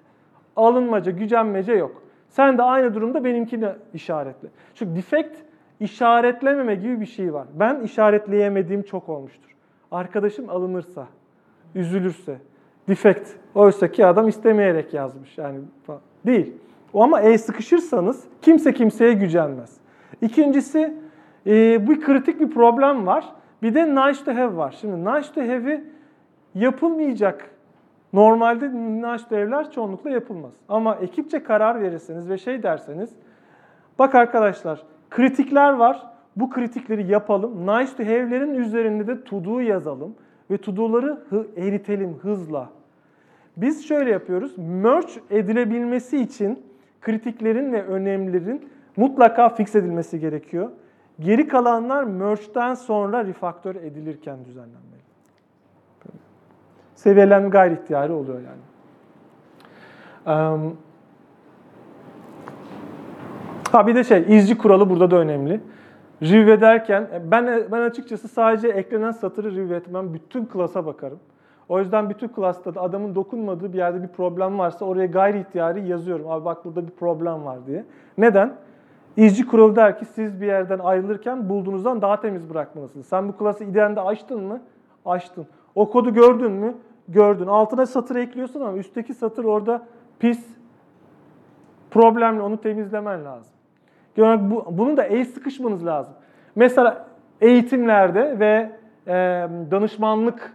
[0.60, 2.02] Alınmaca, gücenmece yok.
[2.30, 4.48] Sen de aynı durumda benimkini işaretle.
[4.76, 5.38] Çünkü defekt
[5.80, 7.48] işaretlememe gibi bir şey var.
[7.54, 9.56] Ben işaretleyemediğim çok olmuştur.
[9.92, 11.08] Arkadaşım alınırsa,
[11.76, 12.38] üzülürse,
[12.88, 13.30] defekt.
[13.56, 15.38] Oysa ki adam istemeyerek yazmış.
[15.38, 15.60] Yani
[16.26, 16.54] değil.
[16.94, 19.78] O ama el sıkışırsanız kimse kimseye gücenmez.
[20.22, 20.94] İkincisi
[21.48, 23.26] e, bu kritik bir problem var.
[23.62, 24.78] Bir de nice to have var.
[24.82, 25.84] Şimdi nice to have'i
[26.56, 27.50] yapılmayacak.
[28.14, 28.72] Normalde
[29.30, 30.52] to have'ler çoğunlukla yapılmaz.
[30.70, 33.10] Ama ekipçe karar verirseniz ve şey derseniz
[34.00, 36.08] bak arkadaşlar kritikler var.
[36.36, 37.68] Bu kritikleri yapalım.
[37.68, 40.16] Nice to have'lerin üzerinde de to do yazalım
[40.52, 42.70] ve to do'ları hı- eritelim hızla.
[43.58, 44.58] Biz şöyle yapıyoruz.
[44.58, 46.64] Merge edilebilmesi için
[47.02, 50.70] kritiklerin ve önemlilerin mutlaka fix edilmesi gerekiyor.
[51.20, 54.89] Geri kalanlar merge'den sonra refaktör edilirken düzenlenmeli.
[57.00, 58.62] Seviyelenme gayri ihtiyari oluyor yani.
[63.72, 65.62] Ha bir de şey, izci kuralı burada da önemli.
[66.22, 71.20] Review ederken, e, ben ben açıkçası sadece eklenen satırı review etmem, bütün klasa bakarım.
[71.70, 75.88] O yüzden bütün klasta da adamın dokunmadığı bir yerde bir problem varsa oraya gayri ihtiyari
[75.88, 76.32] yazıyorum.
[76.32, 77.86] Abi bak burada bir problem var diye.
[78.18, 78.56] Neden?
[79.18, 83.06] İzci kuralı der ki siz bir yerden ayrılırken bulduğunuzdan daha temiz bırakmalısınız.
[83.08, 84.62] Sen bu klası idealinde açtın mı?
[85.06, 85.48] Açtın.
[85.76, 86.76] O kodu gördün mü?
[87.10, 87.48] Gördün.
[87.48, 89.88] Altına satır ekliyorsun ama üstteki satır orada
[90.20, 90.48] pis,
[91.92, 93.54] problemli onu temizlemen lazım.
[94.18, 96.14] Yani bu, bunun da el sıkışmanız lazım.
[96.56, 97.08] Mesela
[97.42, 98.72] eğitimlerde ve
[99.08, 99.14] e,
[99.72, 100.54] danışmanlık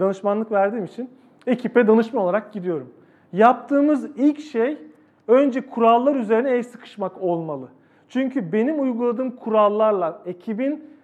[0.00, 1.10] danışmanlık verdiğim için
[1.46, 2.92] Ekipe danışman olarak gidiyorum.
[3.32, 4.78] Yaptığımız ilk şey
[5.28, 7.68] önce kurallar üzerine el sıkışmak olmalı.
[8.08, 10.95] Çünkü benim uyguladığım kurallarla ekibin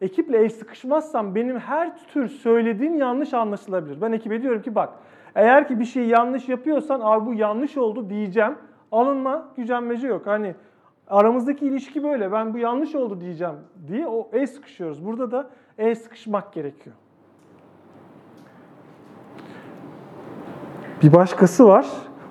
[0.00, 4.00] ekiple el sıkışmazsam benim her tür söylediğim yanlış anlaşılabilir.
[4.00, 4.90] Ben ekibe diyorum ki bak
[5.34, 8.54] eğer ki bir şeyi yanlış yapıyorsan abi bu yanlış oldu diyeceğim.
[8.92, 10.26] Alınma, gücenmece yok.
[10.26, 10.54] Hani
[11.08, 12.32] aramızdaki ilişki böyle.
[12.32, 13.54] Ben bu yanlış oldu diyeceğim
[13.88, 15.06] diye o el sıkışıyoruz.
[15.06, 16.96] Burada da el sıkışmak gerekiyor.
[21.02, 21.86] Bir başkası var.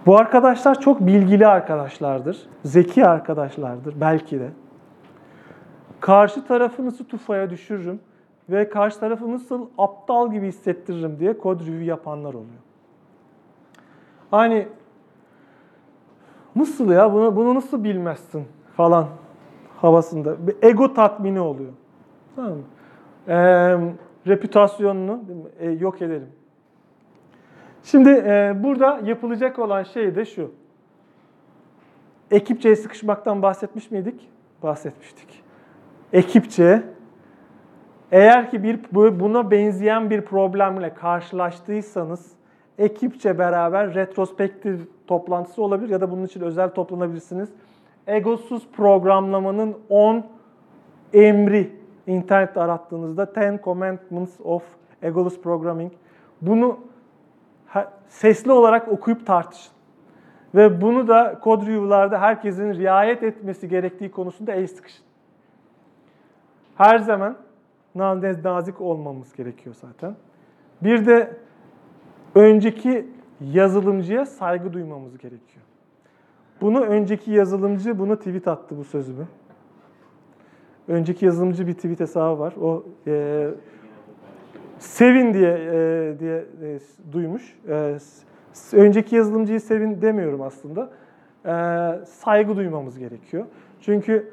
[0.06, 2.50] Bu arkadaşlar çok bilgili arkadaşlardır.
[2.64, 4.50] Zeki arkadaşlardır belki de.
[6.06, 8.00] Karşı tarafı nasıl tufaya düşürürüm
[8.50, 12.62] ve karşı tarafı nasıl aptal gibi hissettiririm diye kod review yapanlar oluyor.
[14.32, 14.68] Hani
[16.56, 18.46] nasıl ya bunu, bunu nasıl bilmezsin
[18.78, 19.08] falan
[19.78, 20.48] havasında.
[20.48, 21.72] Bir ego tatmini oluyor.
[22.36, 22.64] Tamam mı?
[23.28, 23.78] Ee,
[24.28, 25.24] reputasyonunu
[25.60, 26.30] e, yok edelim.
[27.84, 30.52] Şimdi e, burada yapılacak olan şey de şu.
[32.32, 34.30] Ekipçe sıkışmaktan bahsetmiş miydik?
[34.64, 35.45] Bahsetmiştik.
[36.14, 36.84] Ekipçe
[38.12, 42.32] eğer ki bir bu- buna benzeyen bir problemle karşılaştıysanız
[42.78, 47.50] ekipçe beraber retrospektif toplantısı olabilir ya da bunun için özel toplanabilirsiniz.
[48.08, 50.24] Egosuz programlamanın 10
[51.14, 51.72] emri
[52.08, 54.64] internette arattığınızda 10 Commandments of
[55.02, 55.92] Egoless Programming.
[56.42, 56.80] Bunu
[58.08, 59.74] sesli olarak okuyup tartışın.
[60.56, 65.05] Ve bunu da kod review'larda herkesin riayet etmesi gerektiği konusunda el sıkışın.
[66.76, 67.38] Her zaman
[67.96, 70.16] na- nazik olmamız gerekiyor zaten.
[70.82, 71.38] Bir de
[72.36, 73.08] önceki
[73.42, 75.66] yazılımcıya saygı duymamız gerekiyor.
[76.62, 79.28] Bunu önceki yazılımcı bunu tweet attı bu sözümü.
[80.88, 82.54] Önceki yazılımcı bir tweet hesabı var.
[82.62, 83.48] O e,
[84.80, 86.80] Sevin diye e, diye e,
[87.12, 87.58] duymuş.
[87.70, 87.98] E,
[88.74, 90.90] önceki yazılımcıyı sevin demiyorum aslında.
[91.46, 93.46] E, saygı duymamız gerekiyor.
[93.82, 94.32] Çünkü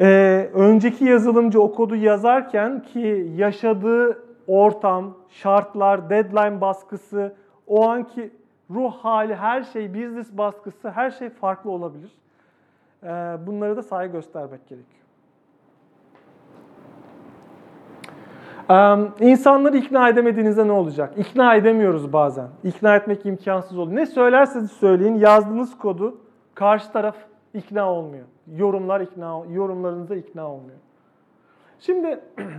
[0.00, 7.34] e, önceki yazılımcı o kodu yazarken ki yaşadığı ortam, şartlar, deadline baskısı,
[7.66, 8.30] o anki
[8.70, 12.10] ruh hali, her şey, business baskısı, her şey farklı olabilir.
[13.02, 13.06] E,
[13.46, 14.96] bunlara da saygı göstermek gerekiyor.
[18.70, 21.12] Ee, insanları ikna edemediğinizde ne olacak?
[21.16, 22.48] İkna edemiyoruz bazen.
[22.64, 23.96] İkna etmek imkansız oluyor.
[23.96, 26.16] Ne söylerseniz söyleyin yazdığınız kodu
[26.54, 27.16] karşı taraf
[27.56, 28.24] ikna olmuyor.
[28.56, 30.78] Yorumlar ikna yorumlarınıza ikna olmuyor.
[31.78, 32.20] Şimdi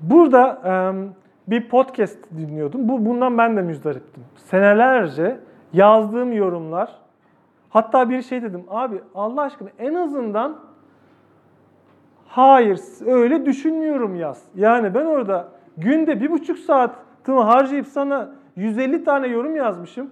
[0.00, 0.70] burada e,
[1.50, 2.88] bir podcast dinliyordum.
[2.88, 4.24] Bu bundan ben de müzdariptim.
[4.36, 5.40] Senelerce
[5.72, 6.98] yazdığım yorumlar
[7.70, 8.64] hatta bir şey dedim.
[8.68, 10.66] Abi Allah aşkına en azından
[12.36, 14.42] Hayır, öyle düşünmüyorum yaz.
[14.54, 20.10] Yani ben orada günde bir buçuk saatimi harcayıp sana 150 tane yorum yazmışım.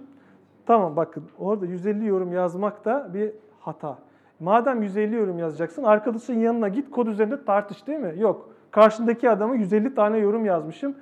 [0.67, 3.99] Tamam bakın orada 150 yorum yazmak da bir hata.
[4.41, 8.15] Madem 150 yorum yazacaksın arkadaşın yanına git kod üzerinde tartış değil mi?
[8.17, 8.49] Yok.
[8.71, 10.95] Karşındaki adama 150 tane yorum yazmışım.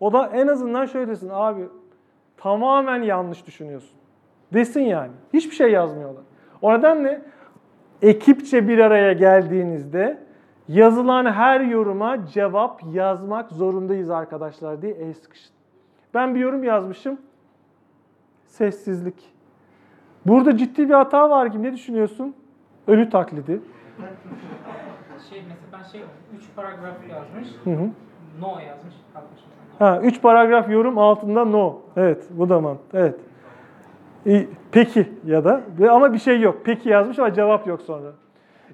[0.00, 1.68] O da en azından şöyle desin abi
[2.36, 3.98] tamamen yanlış düşünüyorsun.
[4.52, 5.12] Desin yani.
[5.34, 6.22] Hiçbir şey yazmıyorlar.
[6.62, 7.22] O nedenle
[8.02, 10.18] ekipçe bir araya geldiğinizde
[10.68, 15.52] yazılan her yoruma cevap yazmak zorundayız arkadaşlar diye el sıkışın.
[16.14, 17.18] Ben bir yorum yazmışım.
[18.48, 19.32] Sessizlik.
[20.26, 22.34] Burada ciddi bir hata var gibi ne düşünüyorsun?
[22.86, 23.60] Ölü taklidi.
[25.30, 26.00] Şey mesela ben şey
[26.36, 27.48] 3 paragraf yazmış.
[27.64, 27.90] Hı hı.
[28.40, 28.94] No yazmış.
[29.14, 29.40] Kalkmış.
[29.78, 31.78] Ha, üç paragraf yorum altında no.
[31.96, 32.80] Evet, bu da mant.
[32.94, 33.14] Evet.
[34.72, 36.60] Peki ya da ama bir şey yok.
[36.64, 38.12] Peki yazmış ama cevap yok sonra.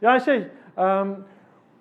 [0.01, 0.49] Yani şey,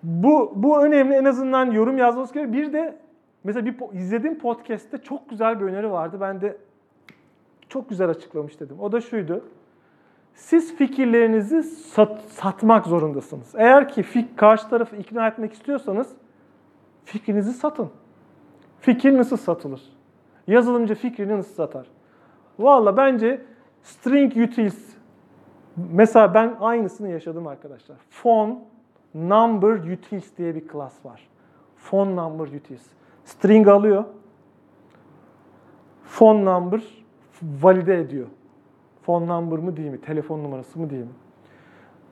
[0.04, 2.64] bu bu önemli en azından yorum yazması gerekiyor.
[2.64, 2.98] Bir de
[3.44, 6.18] mesela bir izlediğim podcast'te çok güzel bir öneri vardı.
[6.22, 6.58] Ben de
[7.74, 8.80] çok güzel açıklamış dedim.
[8.80, 9.44] O da şuydu.
[10.34, 13.56] Siz fikirlerinizi sat- satmak zorundasınız.
[13.58, 16.10] Eğer ki fik karşı tarafı ikna etmek istiyorsanız
[17.06, 17.90] fikrinizi satın.
[18.80, 19.82] Fikir nasıl satılır?
[20.48, 21.88] Yazılımcı fikrini nasıl satar?
[22.60, 23.46] Valla bence
[23.84, 24.94] string utils
[25.92, 27.98] mesela ben aynısını yaşadım arkadaşlar.
[28.10, 28.56] Phone
[29.14, 31.28] number utils diye bir class var.
[31.78, 32.86] Phone number utils.
[33.26, 34.04] String alıyor.
[36.04, 37.03] Phone number
[37.62, 38.28] valide ediyor.
[39.04, 40.02] Phone number mı değil mi?
[40.02, 41.12] Telefon numarası mı değil mi?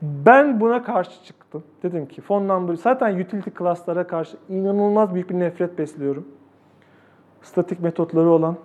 [0.02, 1.64] Ben buna karşı çıktım.
[1.84, 6.28] Dedim ki phone number zaten utility class'lara karşı inanılmaz büyük bir nefret besliyorum.
[7.42, 8.58] Statik metotları olan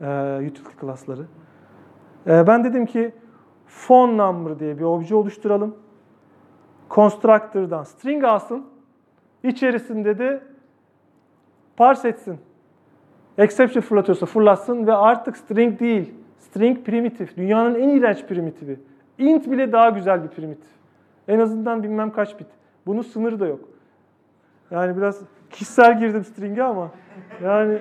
[0.00, 1.24] e, utility class'ları.
[2.26, 3.12] E, ben dedim ki
[3.66, 5.76] phone number diye bir obje oluşturalım.
[6.90, 8.66] Constructor'dan string alsın.
[9.42, 10.42] İçerisinde de
[11.76, 12.38] parse etsin.
[13.38, 16.14] Exception fırlatıyorsa fırlatsın ve artık string değil.
[16.38, 17.36] String primitif.
[17.36, 18.80] Dünyanın en iğrenç primitifi.
[19.18, 20.70] Int bile daha güzel bir primitif.
[21.28, 22.46] En azından bilmem kaç bit.
[22.86, 23.60] Bunun sınırı da yok.
[24.70, 25.20] Yani biraz
[25.50, 26.90] kişisel girdim string'e ama
[27.44, 27.78] yani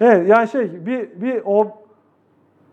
[0.00, 1.82] Evet yani şey bir bir o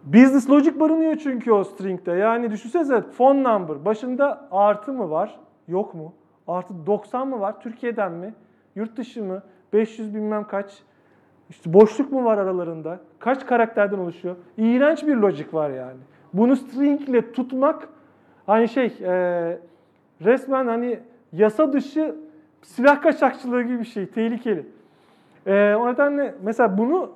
[0.04, 2.12] business logic barınıyor çünkü o string'de.
[2.12, 5.40] Yani düşünsenize phone number başında artı mı var?
[5.68, 6.14] Yok mu?
[6.48, 7.62] Artı 90 mı var?
[7.62, 8.34] Türkiye'den mi?
[8.76, 9.44] Yurt dışı mı?
[9.74, 10.74] 500 bilmem kaç.
[11.50, 13.00] İşte boşluk mu var aralarında?
[13.20, 14.36] Kaç karakterden oluşuyor?
[14.58, 16.00] İğrenç bir logic var yani.
[16.34, 17.90] Bunu string ile tutmak
[18.48, 19.60] hani şey e,
[20.22, 21.00] resmen hani
[21.34, 22.16] yasa dışı
[22.62, 24.06] silah kaçakçılığı gibi bir şey.
[24.06, 24.66] Tehlikeli.
[25.48, 27.12] E, o nedenle mesela bunu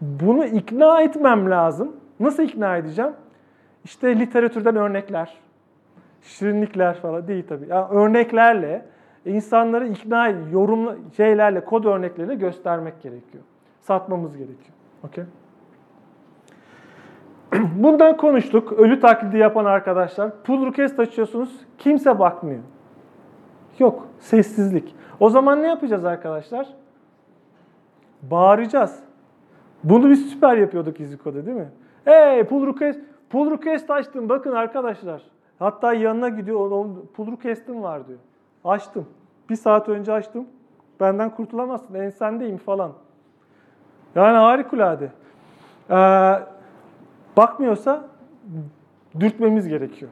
[0.00, 1.96] bunu ikna etmem lazım.
[2.20, 3.12] Nasıl ikna edeceğim?
[3.84, 5.34] İşte literatürden örnekler,
[6.22, 7.66] şirinlikler falan değil tabii.
[7.68, 8.86] Yani örneklerle
[9.26, 13.44] insanları ikna yorum şeylerle, kod örnekleriyle göstermek gerekiyor.
[13.80, 14.74] Satmamız gerekiyor.
[15.04, 15.24] Okey?
[17.76, 18.72] Bundan konuştuk.
[18.72, 20.42] Ölü taklidi yapan arkadaşlar.
[20.42, 21.60] Pull request açıyorsunuz.
[21.78, 22.62] Kimse bakmıyor.
[23.78, 24.08] Yok.
[24.18, 24.94] Sessizlik.
[25.20, 26.68] O zaman ne yapacağız arkadaşlar?
[28.22, 29.04] Bağıracağız.
[29.84, 31.68] Bunu biz süper yapıyorduk EasyCode'da değil mi?
[32.04, 33.00] Hey pull request,
[33.30, 35.22] pull request açtım bakın arkadaşlar.
[35.58, 36.70] Hatta yanına gidiyor
[37.14, 38.18] pull request'im var diyor.
[38.64, 39.06] Açtım.
[39.50, 40.46] Bir saat önce açtım.
[41.00, 42.92] Benden kurtulamazsın ensendeyim falan.
[44.14, 45.10] Yani harikulade.
[45.90, 45.94] Ee,
[47.36, 48.08] bakmıyorsa
[49.20, 50.10] dürtmemiz gerekiyor.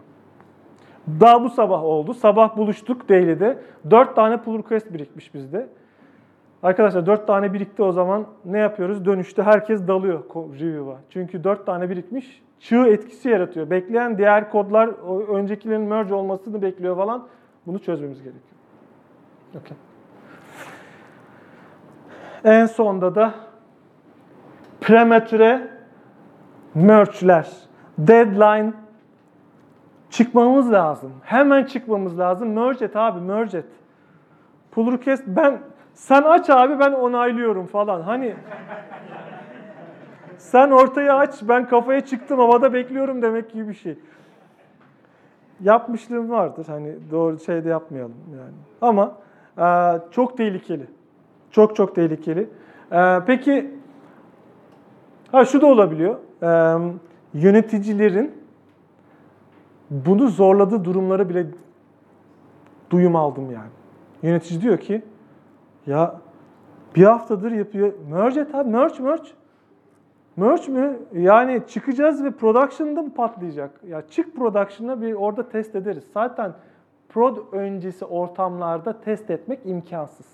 [1.20, 2.14] Daha bu sabah oldu.
[2.14, 3.58] Sabah buluştuk Daily'de.
[3.90, 5.68] Dört tane pull request birikmiş bizde.
[6.62, 9.04] Arkadaşlar dört tane birikti o zaman ne yapıyoruz?
[9.04, 10.24] Dönüşte herkes dalıyor
[10.60, 10.96] review'a.
[11.10, 12.42] Çünkü dört tane birikmiş.
[12.60, 13.70] Çığ etkisi yaratıyor.
[13.70, 14.88] Bekleyen diğer kodlar
[15.28, 17.26] öncekilerin merge olmasını bekliyor falan.
[17.66, 18.44] Bunu çözmemiz gerekiyor.
[19.60, 19.76] Okey.
[22.44, 23.34] En sonda da
[24.80, 25.68] prematüre
[26.74, 27.48] merge'ler.
[27.98, 28.72] Deadline
[30.10, 31.12] çıkmamız lazım.
[31.22, 32.52] Hemen çıkmamız lazım.
[32.52, 33.64] Merge et abi, merge et.
[34.70, 35.58] Pull request ben
[35.94, 38.00] sen aç abi ben onaylıyorum falan.
[38.00, 38.34] Hani
[40.38, 43.98] sen ortaya aç ben kafaya çıktım havada bekliyorum demek gibi bir şey.
[45.62, 48.54] Yapmışlığım vardır hani doğru şey de yapmayalım yani.
[48.80, 49.12] Ama
[49.58, 50.86] e, çok tehlikeli.
[51.50, 52.48] Çok çok tehlikeli.
[52.92, 53.74] E, peki
[55.32, 56.16] ha şu da olabiliyor.
[56.42, 56.78] E,
[57.34, 58.42] yöneticilerin
[59.90, 61.46] bunu zorladığı durumları bile
[62.90, 63.70] duyum aldım yani.
[64.22, 65.02] Yönetici diyor ki
[65.86, 66.20] ya
[66.96, 67.92] bir haftadır yapıyor.
[68.10, 68.70] Merge et abi.
[68.70, 69.28] Merge, merge.
[70.36, 70.98] Merge mi?
[71.12, 73.70] Yani çıkacağız ve production'da mı patlayacak?
[73.88, 76.04] Ya çık production'a bir orada test ederiz.
[76.14, 76.52] Zaten
[77.08, 80.26] prod öncesi ortamlarda test etmek imkansız.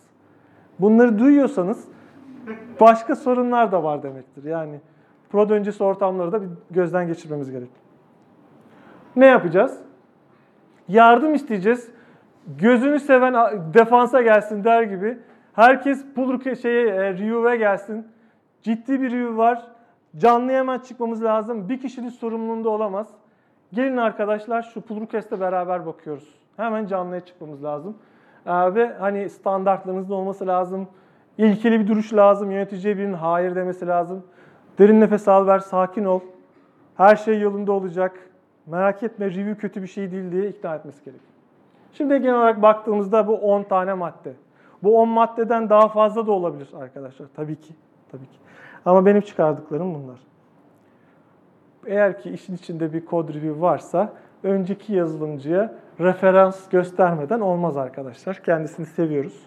[0.78, 1.88] Bunları duyuyorsanız
[2.80, 4.44] başka sorunlar da var demektir.
[4.44, 4.80] Yani
[5.30, 7.80] prod öncesi ortamları da bir gözden geçirmemiz gerekiyor.
[9.16, 9.78] Ne yapacağız?
[10.88, 11.90] Yardım isteyeceğiz.
[12.46, 13.34] Gözünü seven
[13.74, 15.18] defansa gelsin der gibi.
[15.53, 18.07] Herkes pull şeye review'e gelsin.
[18.62, 19.78] Ciddi bir review var.
[20.17, 21.69] Canlı hemen çıkmamız lazım.
[21.69, 23.09] Bir kişinin sorumluluğunda olamaz.
[23.73, 25.07] Gelin arkadaşlar şu pull
[25.41, 26.35] beraber bakıyoruz.
[26.57, 27.97] Hemen canlıya çıkmamız lazım.
[28.47, 30.89] Ee, ve hani standartlarınızda olması lazım.
[31.39, 32.51] İlkeli bir duruş lazım.
[32.51, 34.25] Yöneticiye birinin hayır demesi lazım.
[34.79, 36.21] Derin nefes al ver, sakin ol.
[36.97, 38.31] Her şey yolunda olacak.
[38.67, 41.33] Merak etme review kötü bir şey değil diye ikna etmesi gerekiyor.
[41.93, 44.33] Şimdi genel olarak baktığımızda bu 10 tane madde.
[44.83, 47.27] Bu 10 maddeden daha fazla da olabilir arkadaşlar.
[47.37, 47.75] Tabii ki.
[48.13, 48.39] Tabii ki.
[48.89, 50.18] Ama benim çıkardıklarım bunlar.
[51.86, 54.12] Eğer ki işin içinde bir kod review varsa
[54.43, 58.43] önceki yazılımcıya referans göstermeden olmaz arkadaşlar.
[58.43, 59.47] Kendisini seviyoruz.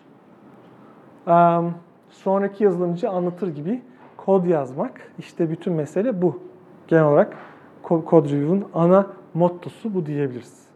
[2.09, 3.81] Sonraki yazılımcı anlatır gibi
[4.17, 5.11] kod yazmak.
[5.19, 6.39] İşte bütün mesele bu.
[6.87, 7.37] Genel olarak
[7.83, 10.70] kod review'un ana mottosu bu diyebiliriz.